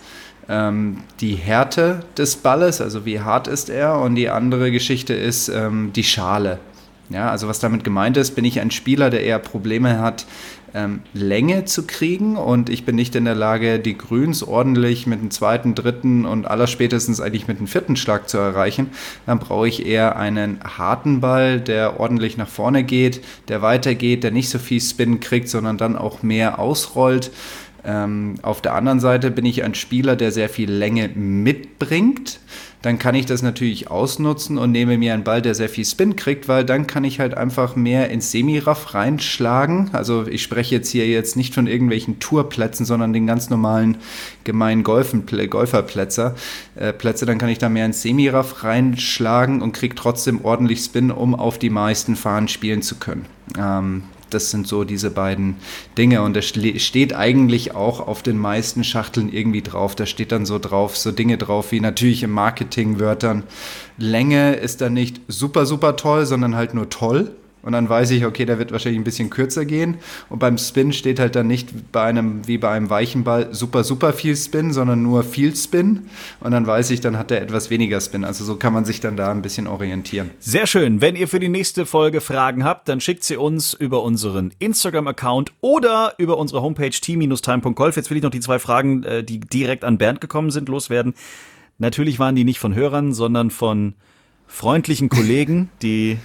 [0.49, 5.49] ähm, die Härte des Balles, also wie hart ist er, und die andere Geschichte ist
[5.49, 6.59] ähm, die Schale.
[7.09, 10.27] Ja, also was damit gemeint ist, bin ich ein Spieler, der eher Probleme hat,
[10.75, 15.21] ähm, Länge zu kriegen und ich bin nicht in der Lage, die Grüns ordentlich mit
[15.21, 18.91] dem zweiten, dritten und allerspätestens eigentlich mit dem vierten Schlag zu erreichen.
[19.25, 24.33] Dann brauche ich eher einen harten Ball, der ordentlich nach vorne geht, der weitergeht, der
[24.33, 27.31] nicht so viel Spin kriegt, sondern dann auch mehr ausrollt.
[27.87, 32.41] Ähm, auf der anderen Seite bin ich ein Spieler, der sehr viel Länge mitbringt.
[32.83, 36.15] Dann kann ich das natürlich ausnutzen und nehme mir einen Ball, der sehr viel Spin
[36.15, 39.91] kriegt, weil dann kann ich halt einfach mehr ins Semiraff reinschlagen.
[39.93, 43.97] Also ich spreche jetzt hier jetzt nicht von irgendwelchen Tourplätzen, sondern den ganz normalen
[44.45, 46.35] gemeinen Golfen, Golferplätze.
[46.75, 51.11] Äh, Plätze, dann kann ich da mehr ins Semiraff reinschlagen und kriege trotzdem ordentlich Spin,
[51.11, 53.27] um auf die meisten Fahnen spielen zu können.
[53.59, 55.57] Ähm, das sind so diese beiden
[55.97, 56.23] Dinge.
[56.23, 59.95] Und das steht eigentlich auch auf den meisten Schachteln irgendwie drauf.
[59.95, 63.45] Da steht dann so drauf, so Dinge drauf wie natürlich im Marketingwörtern.
[63.99, 67.33] Länge ist dann nicht super, super toll, sondern halt nur toll.
[67.67, 69.97] Und dann weiß ich, okay, der wird wahrscheinlich ein bisschen kürzer gehen.
[70.29, 73.83] Und beim Spin steht halt dann nicht bei einem, wie bei einem weichen Ball, super,
[73.83, 76.07] super viel Spin, sondern nur viel Spin.
[76.39, 78.25] Und dann weiß ich, dann hat er etwas weniger Spin.
[78.25, 80.31] Also so kann man sich dann da ein bisschen orientieren.
[80.39, 81.01] Sehr schön.
[81.01, 85.53] Wenn ihr für die nächste Folge Fragen habt, dann schickt sie uns über unseren Instagram-Account
[85.61, 87.97] oder über unsere Homepage t-time.golf.
[87.97, 91.15] Jetzt will ich noch die zwei Fragen, äh, die direkt an Bernd gekommen sind, loswerden.
[91.79, 93.95] Natürlich waren die nicht von Hörern, sondern von
[94.47, 96.19] freundlichen Kollegen, die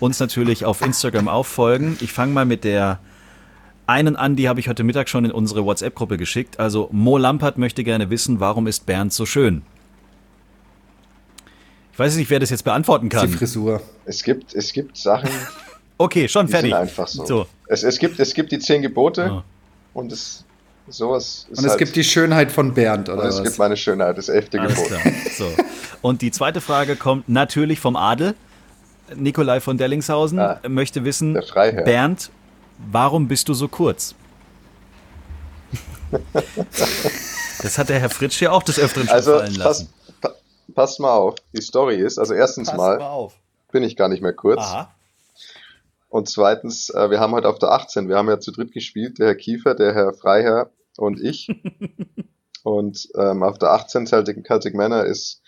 [0.00, 1.96] uns natürlich auf Instagram auffolgen.
[2.00, 2.98] Ich fange mal mit der
[3.86, 6.58] einen an, die habe ich heute Mittag schon in unsere WhatsApp-Gruppe geschickt.
[6.58, 9.62] Also Mo Lampert möchte gerne wissen, warum ist Bernd so schön?
[11.92, 13.30] Ich weiß nicht, wer das jetzt beantworten kann.
[13.30, 13.82] Die Frisur.
[14.04, 15.28] Es gibt, es gibt Sachen.
[15.98, 16.70] okay, schon die fertig.
[16.70, 17.26] Sind einfach so.
[17.26, 17.46] so.
[17.66, 19.98] Es, es, gibt, es gibt die zehn Gebote oh.
[19.98, 20.44] und es
[20.88, 21.46] sowas.
[21.50, 23.22] und es halt gibt die Schönheit von Bernd, oder?
[23.22, 23.42] Und es was?
[23.42, 24.90] gibt meine Schönheit, das elfte Gebot.
[25.36, 25.46] So.
[26.02, 28.34] Und die zweite Frage kommt natürlich vom Adel.
[29.14, 32.30] Nikolai von Dellingshausen ah, möchte wissen, Bernd,
[32.90, 34.14] warum bist du so kurz?
[37.62, 39.88] das hat der Herr Fritsch ja auch des Öfteren schon also, fallen lassen.
[40.20, 40.32] Pass,
[40.74, 43.28] passt mal auf, die Story ist, also erstens pass mal, mal
[43.70, 44.60] bin ich gar nicht mehr kurz.
[44.60, 44.92] Aha.
[46.08, 49.18] Und zweitens, äh, wir haben heute auf der 18, wir haben ja zu dritt gespielt,
[49.18, 51.48] der Herr Kiefer, der Herr Freiherr und ich.
[52.64, 55.39] und ähm, auf der 18 Celtic, Celtic Manor ist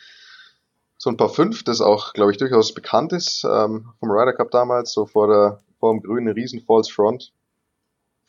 [1.03, 4.53] so ein paar fünf, das auch, glaube ich, durchaus bekannt ist, ähm, vom Ryder Cup
[4.53, 7.32] damals, so vor der, vor dem grünen riesen Falls Front.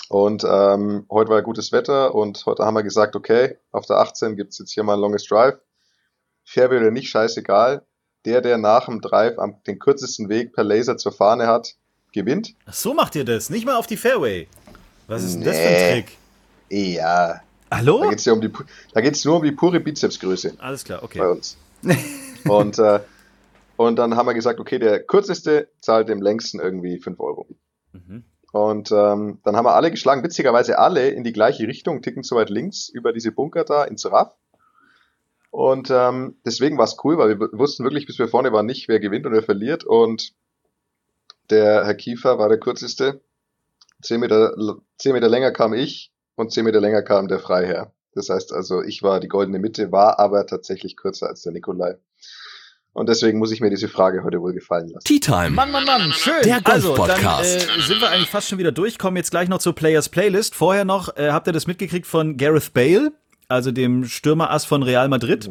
[0.09, 3.97] Und ähm, heute war ja gutes Wetter und heute haben wir gesagt, okay, auf der
[3.97, 5.59] 18 gibt's jetzt hier mal ein Longest Drive.
[6.45, 7.86] Fairway oder nicht, scheißegal.
[8.26, 11.76] Der, der nach dem Drive am, den kürzesten Weg per Laser zur Fahne hat,
[12.11, 12.55] gewinnt.
[12.65, 14.47] Ach so macht ihr das, nicht mal auf die Fairway.
[15.05, 15.43] Was ist nee.
[15.43, 16.17] denn das für ein Trick?
[16.71, 17.41] Ja.
[17.69, 18.01] Hallo?
[18.01, 18.51] Da geht's ja um die,
[18.95, 20.55] da geht's nur um die pure Bizepsgröße.
[20.57, 21.19] Alles klar, okay.
[21.19, 21.55] Bei uns.
[22.46, 23.00] Und, äh,
[23.78, 27.48] und dann haben wir gesagt, okay, der kürzeste zahlt dem längsten irgendwie 5 Euro.
[27.91, 28.24] Mhm.
[28.52, 32.36] Und ähm, dann haben wir alle geschlagen, witzigerweise alle in die gleiche Richtung, ticken zu
[32.36, 34.36] weit links über diese Bunker da ins Raff.
[35.50, 38.88] Und ähm, deswegen war es cool, weil wir wussten wirklich, bis wir vorne waren, nicht,
[38.88, 39.84] wer gewinnt und wer verliert.
[39.84, 40.34] Und
[41.50, 43.22] der Herr Kiefer war der kürzeste.
[44.02, 44.56] Zehn Meter,
[44.98, 47.91] zehn Meter länger kam ich und zehn Meter länger kam der Freiherr.
[48.14, 51.98] Das heißt also, ich war die goldene Mitte, war aber tatsächlich kürzer als der Nikolai.
[52.94, 55.04] Und deswegen muss ich mir diese Frage heute wohl gefallen lassen.
[55.04, 55.50] Tea Time.
[55.50, 56.44] Mann, Mann, Mann, schön.
[56.44, 57.26] Der Golf Podcast.
[57.26, 59.00] Also, dann äh, sind wir eigentlich fast schon wieder durch.
[59.00, 60.54] Kommen jetzt gleich noch zur Players Playlist.
[60.54, 63.12] Vorher noch, äh, habt ihr das mitgekriegt von Gareth Bale,
[63.48, 65.50] also dem Stürmerass von Real Madrid?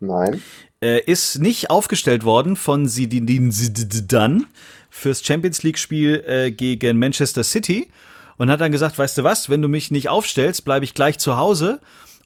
[0.00, 0.42] Nein.
[0.80, 4.44] Äh, ist nicht aufgestellt worden von Zinedine Zidane
[4.90, 7.88] fürs Champions League Spiel äh, gegen Manchester City
[8.36, 11.18] und hat dann gesagt, weißt du was, wenn du mich nicht aufstellst, bleibe ich gleich
[11.18, 11.80] zu Hause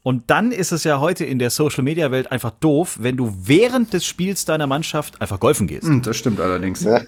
[0.07, 3.37] und dann ist es ja heute in der Social Media Welt einfach doof, wenn du
[3.43, 5.83] während des Spiels deiner Mannschaft einfach golfen gehst.
[5.83, 6.85] Hm, das stimmt allerdings.
[6.85, 7.01] Ja.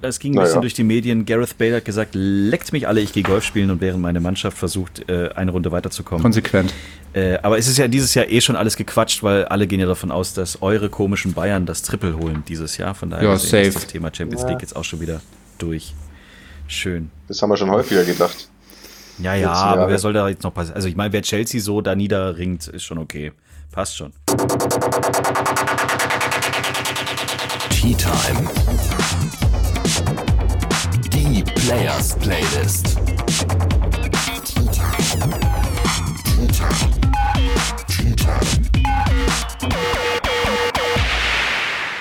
[0.00, 0.60] Es ging ein bisschen ja.
[0.62, 1.26] durch die Medien.
[1.26, 4.56] Gareth Bale hat gesagt, leckt mich alle, ich gehe Golf spielen und während meine Mannschaft
[4.56, 6.22] versucht, äh, eine Runde weiterzukommen.
[6.22, 6.72] Konsequent.
[7.12, 9.86] Äh, aber es ist ja dieses Jahr eh schon alles gequatscht, weil alle gehen ja
[9.86, 12.94] davon aus, dass eure komischen Bayern das Triple holen dieses Jahr.
[12.94, 13.60] Von daher ja, safe.
[13.60, 15.20] ist das Thema Champions League jetzt auch schon wieder
[15.58, 15.94] durch.
[16.66, 17.10] Schön.
[17.28, 18.48] Das haben wir schon häufiger gedacht.
[19.18, 20.76] Ja, ja, aber wer soll da jetzt noch passieren?
[20.76, 23.32] Also ich meine, wer Chelsea so da niederringt, ist schon okay.
[23.70, 24.12] Passt schon.
[27.70, 28.48] Tea Time.
[31.12, 32.96] Die Players Playlist.
[34.44, 35.30] Tea Time.
[36.24, 36.73] Tea Time.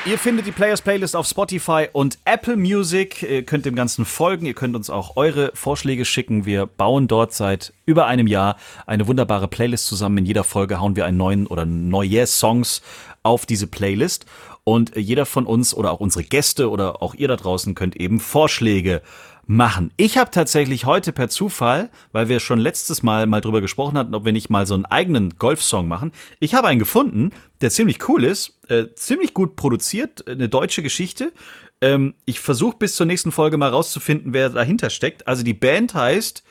[0.06, 3.24] Ihr findet die Players Playlist auf Spotify und Apple Music.
[3.24, 4.46] Ihr könnt dem Ganzen folgen.
[4.46, 6.46] Ihr könnt uns auch eure Vorschläge schicken.
[6.46, 10.18] Wir bauen dort seit über einem Jahr eine wunderbare Playlist zusammen.
[10.18, 12.82] In jeder Folge hauen wir einen neuen oder neue Songs
[13.24, 14.26] auf diese Playlist.
[14.66, 17.96] Und äh, jeder von uns oder auch unsere Gäste oder auch ihr da draußen könnt
[17.96, 19.02] eben Vorschläge
[19.46, 19.92] machen.
[19.98, 24.16] Ich habe tatsächlich heute per Zufall, weil wir schon letztes Mal mal drüber gesprochen hatten,
[24.16, 26.12] ob wir nicht mal so einen eigenen Golfsong machen.
[26.40, 27.32] Ich habe einen gefunden,
[27.62, 31.34] der ziemlich cool ist, äh, ziemlich gut produziert, eine deutsche Geschichte.
[31.82, 35.28] Ähm, ich versuche bis zur nächsten Folge mal rauszufinden, wer dahinter steckt.
[35.28, 36.44] Also die Band heißt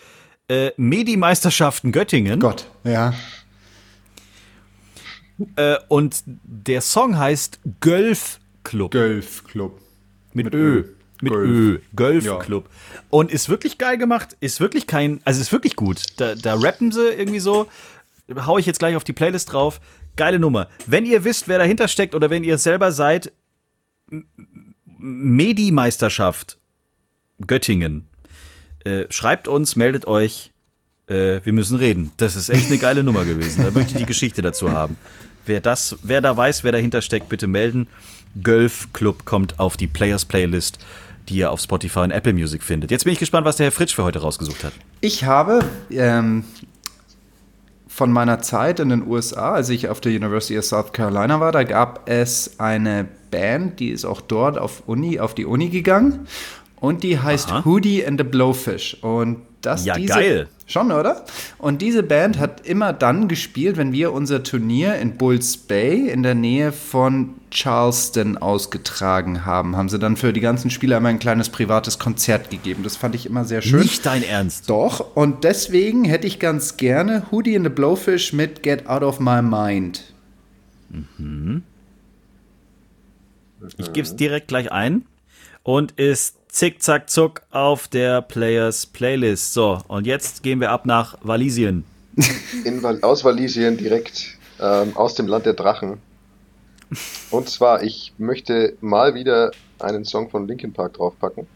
[0.49, 2.41] äh, Medi-Meisterschaften Göttingen.
[2.41, 3.15] Gott, ja.
[5.57, 8.93] Äh, und der Song heißt Gölf Club.
[8.93, 9.81] Golf Club.
[10.35, 10.81] Mit, Mit Ö.
[10.81, 10.85] Ö.
[11.23, 11.49] Mit Gölf.
[11.49, 11.79] Ö.
[11.97, 12.37] Gölf Ja.
[12.39, 12.69] Club.
[13.09, 14.37] Und ist wirklich geil gemacht.
[14.41, 16.03] Ist wirklich kein, also ist wirklich gut.
[16.17, 17.69] Da, da rappen sie irgendwie so.
[18.45, 19.81] Hau ich jetzt gleich auf die Playlist drauf.
[20.17, 20.69] Geile Nummer.
[20.87, 23.33] Wenn ihr wisst, wer dahinter steckt oder wenn ihr es selber seid,
[24.99, 26.59] Medi-Meisterschaft
[27.47, 28.09] Göttingen.
[28.85, 30.53] Äh, schreibt uns, meldet euch.
[31.09, 32.13] Äh, wir müssen reden.
[32.17, 33.65] Das ist echt eine geile Nummer gewesen.
[33.65, 34.97] Da möchte ich die Geschichte dazu haben.
[35.47, 37.89] Wer das, wer da weiß, wer dahinter steckt, bitte melden.
[38.43, 40.79] Gölf Club kommt auf die Players Playlist,
[41.29, 42.91] die ihr auf Spotify und Apple Music findet.
[42.91, 44.73] Jetzt bin ich gespannt, was der Herr Fritsch für heute rausgesucht hat.
[45.01, 45.61] Ich habe
[45.91, 46.45] ähm,
[47.89, 51.53] von meiner Zeit in den USA, als ich auf der University of South Carolina war,
[51.53, 56.27] da gab es eine Band, die ist auch dort auf Uni, auf die Uni gegangen.
[56.83, 57.65] Und die heißt Aha.
[57.65, 58.97] Hootie and the Blowfish.
[59.03, 60.49] Und das Ja, diese, geil.
[60.67, 61.25] Schon, oder?
[61.59, 66.25] Und diese Band hat immer dann gespielt, wenn wir unser Turnier in Bulls Bay in
[66.25, 69.77] der Nähe von Charleston ausgetragen haben.
[69.77, 72.83] Haben sie dann für die ganzen Spieler immer ein kleines privates Konzert gegeben.
[72.83, 73.79] Das fand ich immer sehr schön.
[73.79, 74.69] Nicht dein Ernst.
[74.69, 79.21] Doch, und deswegen hätte ich ganz gerne Hootie and the Blowfish mit Get Out of
[79.21, 80.13] My Mind.
[83.79, 85.05] Ich gebe es direkt gleich ein
[85.63, 89.55] und ist zick, zack, zuck auf der Players Playlist.
[89.55, 91.85] So, und jetzt gehen wir ab nach Walisien.
[92.65, 96.01] in, aus Walisien direkt ähm, aus dem Land der Drachen.
[97.31, 101.47] Und zwar, ich möchte mal wieder einen Song von Linkin Park draufpacken.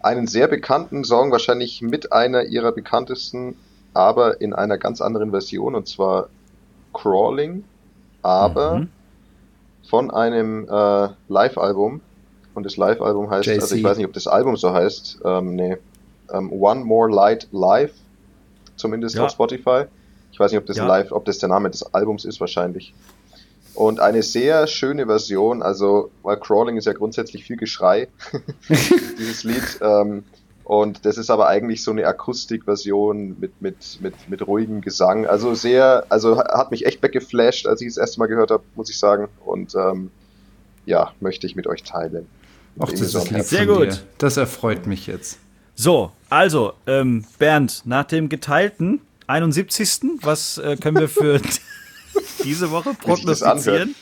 [0.00, 3.56] Einen sehr bekannten Song, wahrscheinlich mit einer ihrer bekanntesten,
[3.92, 6.30] aber in einer ganz anderen Version, und zwar
[6.94, 7.64] Crawling,
[8.22, 8.88] aber Mhm.
[9.82, 12.00] von einem äh, Live-Album.
[12.60, 15.78] Und das Live-Album heißt, also ich weiß nicht, ob das Album so heißt, ähm, nee,
[16.30, 17.94] ähm, One More Light Live,
[18.76, 19.24] zumindest Ja.
[19.24, 19.84] auf Spotify.
[20.30, 20.86] Ich weiß nicht, ob das Ja.
[20.86, 22.92] live, ob das der Name des Albums ist, wahrscheinlich.
[23.72, 28.08] Und eine sehr schöne Version, also, weil Crawling ist ja grundsätzlich viel Geschrei,
[29.18, 29.78] dieses Lied.
[29.80, 30.24] Ähm,
[30.64, 35.24] und das ist aber eigentlich so eine Akustikversion mit, mit, mit, mit ruhigem Gesang.
[35.24, 38.64] Also sehr, also hat mich echt weggeflasht, als ich es das erste Mal gehört habe,
[38.74, 39.28] muss ich sagen.
[39.46, 40.10] Und ähm,
[40.86, 42.26] ja, möchte ich mit euch teilen.
[42.78, 43.42] Ach, das ist lieb.
[43.44, 43.86] Sehr von gut.
[43.92, 43.98] dir.
[44.18, 45.38] Das erfreut mich jetzt.
[45.74, 50.00] So, also, ähm, Bernd, nach dem geteilten 71.
[50.22, 51.40] Was äh, können wir für
[52.44, 53.94] diese Woche das prognostizieren?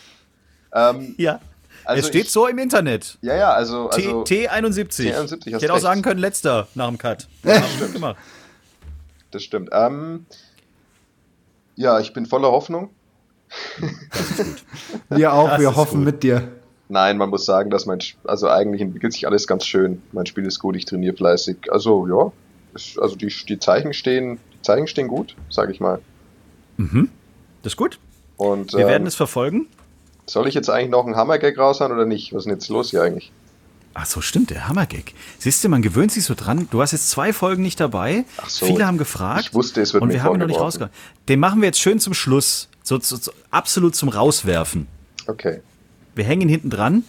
[0.73, 1.41] Ähm, Ja,
[1.85, 3.17] also es steht ich, so im Internet.
[3.23, 5.13] Ja, ja, also, T- also T71.
[5.13, 5.83] T71, ich hast hätte auch recht.
[5.83, 7.27] sagen können, letzter nach dem Cut.
[7.43, 8.17] Wir gut gemacht.
[9.31, 9.71] das stimmt.
[9.73, 10.27] Ähm,
[11.77, 12.91] ja, ich bin voller Hoffnung.
[15.09, 16.05] Wir auch, Das wir hoffen gut.
[16.15, 16.49] mit dir.
[16.89, 20.03] Nein, man muss sagen, dass mein, also eigentlich entwickelt sich alles ganz schön.
[20.13, 21.71] Mein Spiel ist gut, ich trainiere fleißig.
[21.71, 22.33] Also ja,
[22.75, 26.01] ist, also die, die Zeichen stehen, die Zeichen stehen gut, sage ich mal.
[26.79, 27.11] Mhm.
[27.63, 27.99] Das ist gut.
[28.37, 29.67] Und Wir ähm, werden es verfolgen.
[30.27, 32.33] soll ich jetzt eigentlich noch einen Hammergag raushauen oder nicht?
[32.33, 33.33] Was ist denn jetzt los hier eigentlich?
[33.95, 35.13] Ach so, stimmt, der Hammergag.
[35.39, 36.69] Siehst du, man gewöhnt sich so dran.
[36.71, 38.25] Du hast jetzt zwei Folgen nicht dabei.
[38.37, 38.65] Ach so.
[38.65, 39.47] Viele haben gefragt.
[39.49, 40.93] Ich wusste, es wird Und wir haben ihn noch nicht rausgehauen.
[41.29, 42.69] Den machen wir jetzt schön zum Schluss.
[42.85, 44.87] So, so, so absolut zum Rauswerfen.
[45.27, 45.61] Okay.
[46.19, 47.05] Wir hängen hinten dran.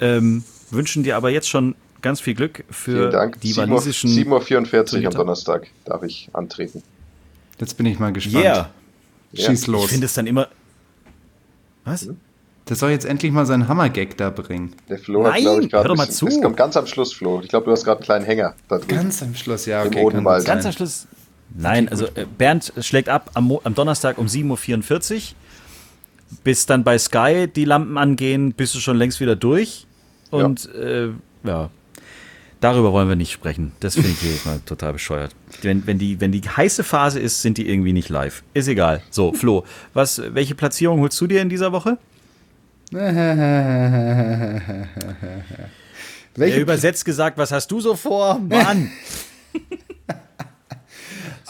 [0.00, 3.40] Ähm, wünschen dir aber jetzt schon ganz viel Glück für Vielen Dank.
[3.40, 4.10] die 7 Uhr- walisischen.
[4.10, 6.82] 7.44 Uhr am Donnerstag darf ich antreten.
[7.60, 8.44] Jetzt bin ich mal gespannt.
[8.44, 8.70] Yeah.
[9.34, 9.88] Schieß Ich los.
[9.88, 10.48] finde es dann immer.
[11.84, 12.08] Was?
[12.68, 14.74] Der soll jetzt endlich mal seinen Hammergag da bringen.
[14.88, 15.84] Der Flo hat, Nein, glaube ich, gerade.
[15.84, 16.26] hör doch mal zu.
[16.26, 17.40] Es kommt ganz am Schluss, Flo.
[17.40, 18.88] Ich glaube, du hast gerade einen kleinen Hänger da drin.
[18.88, 20.10] Ganz am Schluss, ja, Im okay.
[20.24, 20.44] sein.
[20.44, 21.06] Ganz am Schluss.
[21.56, 25.22] Nein, also äh, Bernd schlägt ab am, am Donnerstag um 7.44 Uhr.
[26.42, 29.86] Bis dann bei Sky die Lampen angehen, bist du schon längst wieder durch.
[30.30, 31.08] Und ja, äh,
[31.44, 31.70] ja.
[32.60, 33.72] darüber wollen wir nicht sprechen.
[33.80, 35.34] Das finde ich jedes Mal total bescheuert.
[35.62, 38.42] Wenn, wenn, die, wenn die heiße Phase ist, sind die irgendwie nicht live.
[38.52, 39.02] Ist egal.
[39.10, 41.98] So, Flo, was, welche Platzierung holst du dir in dieser Woche?
[46.36, 48.40] Er Welche übersetzt gesagt, was hast du so vor?
[48.40, 48.90] Mann!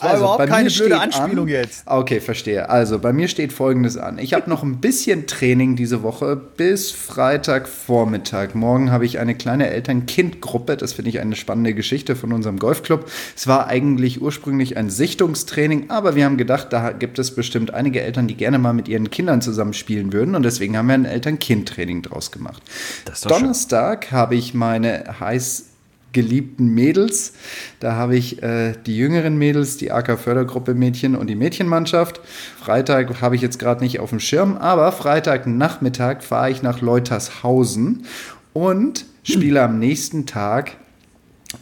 [0.02, 1.82] war überhaupt bei mir keine blöde Anspielung an, jetzt.
[1.86, 2.68] Okay, verstehe.
[2.68, 4.18] Also bei mir steht folgendes an.
[4.18, 8.54] Ich habe noch ein bisschen Training diese Woche bis Freitagvormittag.
[8.54, 10.76] Morgen habe ich eine kleine Eltern-Kind-Gruppe.
[10.76, 13.08] Das finde ich eine spannende Geschichte von unserem Golfclub.
[13.36, 18.00] Es war eigentlich ursprünglich ein Sichtungstraining, aber wir haben gedacht, da gibt es bestimmt einige
[18.00, 20.34] Eltern, die gerne mal mit ihren Kindern zusammen spielen würden.
[20.34, 22.62] Und deswegen haben wir ein Eltern-Kind-Training draus gemacht.
[23.04, 23.40] Das ist doch schön.
[23.40, 25.66] Donnerstag habe ich meine heiß
[26.14, 27.34] geliebten Mädels.
[27.80, 32.22] Da habe ich äh, die jüngeren Mädels, die AK Fördergruppe Mädchen und die Mädchenmannschaft.
[32.58, 38.06] Freitag habe ich jetzt gerade nicht auf dem Schirm, aber Freitagnachmittag fahre ich nach Leutershausen
[38.54, 40.76] und spiele am nächsten Tag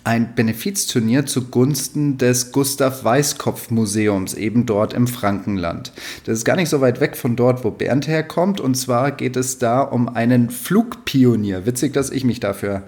[0.04, 5.92] ein Benefizturnier zugunsten des Gustav Weißkopf Museums, eben dort im Frankenland.
[6.24, 8.60] Das ist gar nicht so weit weg von dort, wo Bernd herkommt.
[8.60, 11.66] Und zwar geht es da um einen Flugpionier.
[11.66, 12.82] Witzig, dass ich mich dafür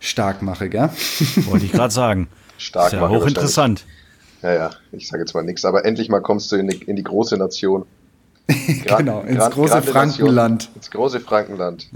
[0.00, 0.90] stark mache, gell?
[1.46, 2.28] Wollte ich gerade sagen.
[2.58, 3.84] Stark ist ja hochinteressant.
[4.42, 6.96] Ja, ja, ich sage jetzt mal nichts, aber endlich mal kommst du in die, in
[6.96, 7.84] die große Nation.
[8.48, 10.62] Gra- Genau, ins Gran- große Frankenland.
[10.62, 11.88] Nation, ins große Frankenland.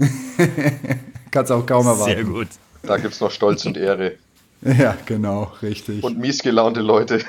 [1.31, 2.13] Kannst auch kaum erwarten.
[2.15, 2.47] Sehr gut.
[2.83, 4.13] Da gibt's noch Stolz und Ehre.
[4.61, 6.03] Ja, genau, richtig.
[6.03, 7.19] Und miesgelaunte Leute.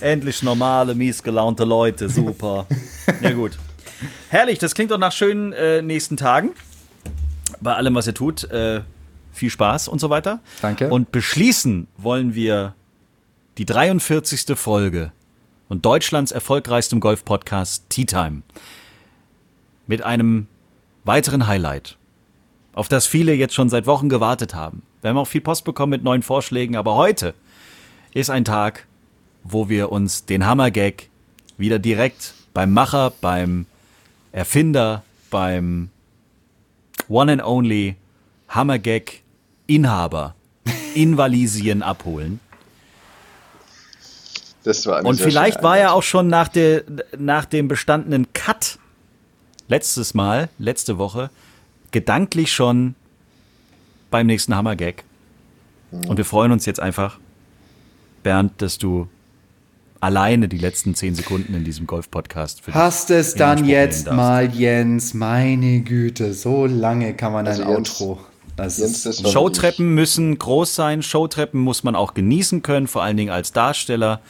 [0.00, 2.08] Endlich normale, miesgelaunte Leute.
[2.08, 2.66] Super.
[3.20, 3.58] Ja, gut.
[4.28, 6.50] Herrlich, das klingt doch nach schönen äh, nächsten Tagen.
[7.60, 8.44] Bei allem, was ihr tut.
[8.44, 8.82] Äh,
[9.32, 10.40] viel Spaß und so weiter.
[10.60, 10.90] Danke.
[10.90, 12.74] Und beschließen wollen wir
[13.56, 14.56] die 43.
[14.56, 15.12] Folge
[15.68, 18.42] und Deutschlands erfolgreichstem Golf-Podcast Tea Time
[19.86, 20.46] mit einem
[21.04, 21.96] weiteren Highlight,
[22.74, 24.82] auf das viele jetzt schon seit Wochen gewartet haben.
[25.00, 27.34] Wir haben auch viel Post bekommen mit neuen Vorschlägen, aber heute
[28.12, 28.86] ist ein Tag,
[29.44, 31.08] wo wir uns den Hammergag
[31.56, 33.66] wieder direkt beim Macher, beim
[34.32, 35.90] Erfinder, beim
[37.08, 37.96] One and Only
[38.48, 39.22] Hammergag
[39.66, 40.34] Inhaber
[40.94, 42.40] in Walisien abholen.
[44.64, 46.82] Das war Und vielleicht war er auch schon nach, der,
[47.16, 48.78] nach dem bestandenen Cut
[49.68, 51.30] letztes Mal, letzte Woche,
[51.90, 52.94] gedanklich schon
[54.10, 55.04] beim nächsten Hammergag.
[55.90, 57.18] Und wir freuen uns jetzt einfach,
[58.22, 59.08] Bernd, dass du
[60.00, 64.16] alleine die letzten zehn Sekunden in diesem Golf-Podcast Hast es dann jetzt darfst.
[64.16, 65.14] mal, Jens.
[65.14, 68.20] Meine Güte, so lange kann man ein Also Jens- Outro.
[68.56, 71.02] Das Jens, war- Showtreppen müssen groß sein.
[71.02, 74.20] Showtreppen muss man auch genießen können, vor allen Dingen als Darsteller,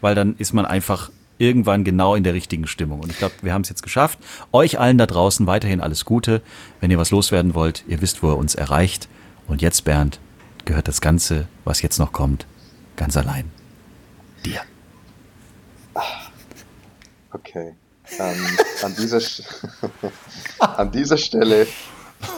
[0.00, 3.00] weil dann ist man einfach irgendwann genau in der richtigen Stimmung.
[3.00, 4.18] Und ich glaube, wir haben es jetzt geschafft.
[4.52, 6.40] Euch allen da draußen weiterhin alles Gute.
[6.80, 9.08] Wenn ihr was loswerden wollt, ihr wisst, wo ihr uns erreicht.
[9.46, 10.18] Und jetzt, Bernd,
[10.64, 12.46] gehört das Ganze, was jetzt noch kommt,
[12.96, 13.50] ganz allein
[14.44, 14.60] dir.
[17.40, 17.74] Okay.
[18.18, 18.46] Ähm,
[18.82, 19.20] an, dieser,
[20.58, 21.66] an dieser Stelle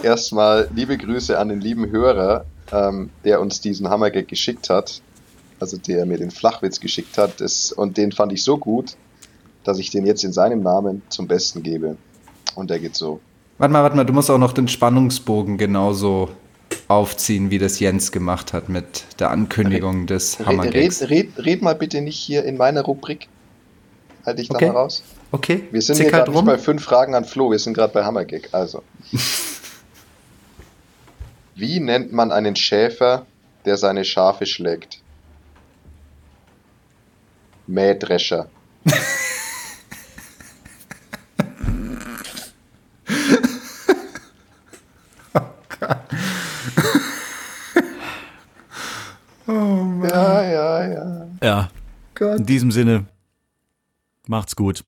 [0.02, 5.02] erstmal liebe Grüße an den lieben Hörer, ähm, der uns diesen Hammergag geschickt hat.
[5.60, 7.40] Also der mir den Flachwitz geschickt hat.
[7.40, 8.96] Das, und den fand ich so gut,
[9.64, 11.96] dass ich den jetzt in seinem Namen zum Besten gebe.
[12.54, 13.20] Und der geht so.
[13.58, 16.30] Warte mal, warte mal, du musst auch noch den Spannungsbogen genauso
[16.86, 21.02] aufziehen, wie das Jens gemacht hat mit der Ankündigung des Red, Hammergags.
[21.02, 23.28] red, red, red mal bitte nicht hier in meiner Rubrik.
[24.28, 24.66] Halte ich Okay.
[24.66, 25.02] da mal raus.
[25.32, 27.94] Okay, Wir sind hier zickert gerade nicht bei fünf Fragen an Flo, wir sind gerade
[27.94, 28.50] bei Hammergag.
[28.52, 28.82] Also.
[31.54, 33.24] Wie nennt man einen Schäfer,
[33.64, 35.00] der seine Schafe schlägt?
[37.66, 38.48] Mähdrescher.
[49.46, 51.26] Ja, ja, ja.
[51.42, 51.68] Ja,
[52.14, 52.38] Gott.
[52.40, 53.06] in diesem Sinne,
[54.28, 54.84] macht's gut.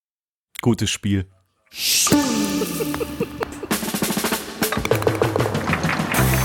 [0.61, 1.31] Gutes Spiel.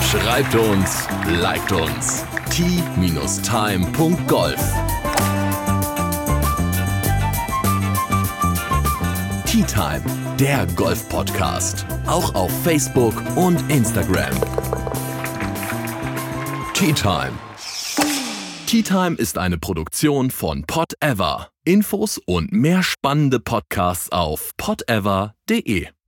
[0.10, 2.26] Schreibt uns, liked uns.
[2.50, 3.36] t-time.golf
[9.46, 10.02] Tea Time,
[10.38, 11.86] der Golf-Podcast.
[12.08, 14.34] Auch auf Facebook und Instagram.
[16.74, 17.45] Tea Time.
[18.66, 21.50] Tea Time ist eine Produktion von Pot Ever.
[21.66, 25.95] Infos und mehr spannende Podcasts auf potever.de.